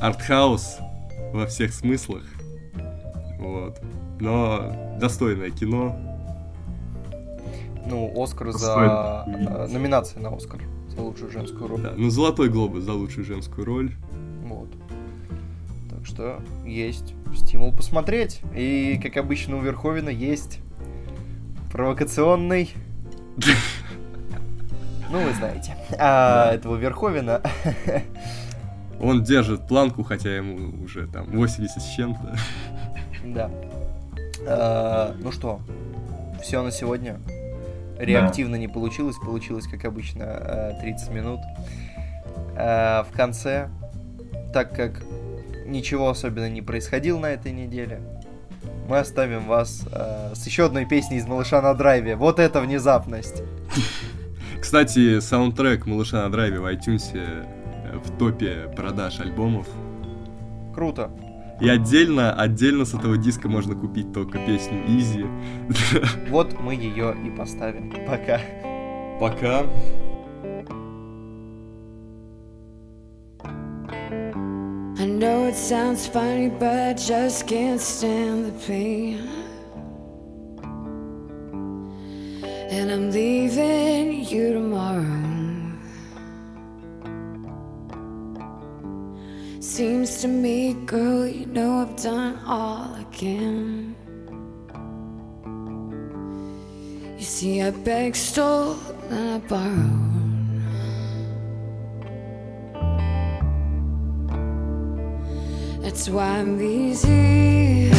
Артхаус 0.00 0.78
во 1.32 1.46
всех 1.46 1.72
смыслах. 1.72 2.24
Вот. 3.38 3.80
Но 4.20 4.96
достойное 5.00 5.50
кино. 5.50 5.96
ну, 7.86 8.12
Оскар 8.16 8.52
за... 8.52 9.24
Э, 9.26 9.66
Номинация 9.68 10.20
на 10.20 10.34
Оскар 10.34 10.60
за 10.88 11.00
лучшую 11.02 11.30
женскую 11.30 11.68
роль. 11.68 11.80
Да. 11.82 11.94
Ну, 11.96 12.10
золотой 12.10 12.48
глобус 12.48 12.82
за 12.82 12.94
лучшую 12.94 13.24
женскую 13.24 13.66
роль. 13.66 13.92
Вот. 14.44 14.68
Так 15.90 16.06
что 16.06 16.40
есть 16.64 17.14
стимул 17.36 17.72
посмотреть. 17.72 18.40
И, 18.54 18.98
как 19.02 19.16
обычно, 19.18 19.56
у 19.58 19.60
Верховина 19.60 20.08
есть 20.08 20.60
провокационный... 21.70 22.70
Ну, 25.08 25.22
вы 25.22 25.32
знаете. 25.34 25.76
А, 25.98 26.52
этого 26.52 26.74
Верховина. 26.76 27.40
Он 29.00 29.22
держит 29.22 29.68
планку, 29.68 30.02
хотя 30.02 30.34
ему 30.34 30.82
уже 30.82 31.06
там 31.06 31.26
80 31.30 31.80
с 31.80 31.86
чем-то. 31.94 32.36
Да. 33.24 33.50
А, 34.48 35.14
Ну 35.20 35.30
что, 35.30 35.60
все 36.42 36.62
на 36.62 36.72
сегодня. 36.72 37.20
Реактивно 37.98 38.56
не 38.56 38.68
получилось, 38.68 39.16
получилось, 39.24 39.66
как 39.66 39.84
обычно, 39.84 40.24
э, 40.24 40.80
30 40.80 41.10
минут. 41.12 41.40
А, 42.56 43.04
В 43.04 43.16
конце, 43.16 43.68
так 44.52 44.74
как 44.74 45.02
ничего 45.66 46.10
особенно 46.10 46.48
не 46.48 46.62
происходило 46.62 47.18
на 47.18 47.26
этой 47.26 47.52
неделе, 47.52 48.00
мы 48.88 48.98
оставим 48.98 49.46
вас 49.46 49.84
э, 49.90 50.34
с 50.34 50.46
еще 50.46 50.66
одной 50.66 50.84
песней 50.84 51.18
из 51.18 51.26
«Малыша 51.26 51.60
на 51.62 51.74
драйве». 51.74 52.16
Вот 52.16 52.38
это 52.38 52.60
внезапность! 52.60 53.42
Кстати, 54.60 55.20
саундтрек 55.20 55.86
«Малыша 55.86 56.22
на 56.22 56.30
драйве» 56.30 56.60
в 56.60 56.66
iTunes 56.66 57.10
э, 57.14 57.44
в 58.04 58.16
топе 58.18 58.72
продаж 58.76 59.20
альбомов. 59.20 59.66
Круто! 60.74 61.10
И 61.60 61.68
отдельно, 61.68 62.34
отдельно 62.34 62.84
с 62.84 62.92
этого 62.92 63.16
диска 63.16 63.48
можно 63.48 63.74
купить 63.74 64.12
только 64.12 64.38
песню 64.38 64.84
Easy. 64.86 65.26
Вот 66.28 66.60
мы 66.60 66.74
ее 66.74 67.16
и 67.24 67.30
поставим. 67.30 67.92
Пока. 68.06 68.40
Пока. 69.18 69.64
I 75.06 75.08
know 75.08 75.46
it 75.46 75.54
sounds 75.54 76.08
funny, 76.08 76.48
but 76.48 76.76
I 76.76 76.92
just 76.94 77.46
can't 77.46 77.80
stand 77.80 78.46
the 78.46 78.66
pain. 78.66 79.28
And 82.42 82.90
I'm 82.90 83.12
leaving 83.12 84.24
you 84.24 84.52
tomorrow. 84.52 85.22
Seems 89.60 90.20
to 90.22 90.26
me, 90.26 90.74
girl, 90.86 91.24
you 91.24 91.46
know 91.46 91.82
I've 91.82 91.94
done 92.02 92.40
all 92.44 92.92
I 92.92 93.04
can. 93.12 93.94
You 97.16 97.24
see, 97.24 97.62
I 97.62 97.70
begged, 97.70 98.16
stole, 98.16 98.76
and 99.10 99.30
I 99.34 99.38
borrowed. 99.46 100.05
Why 106.10 106.38
I'm 106.38 106.60
easy. 106.60 107.95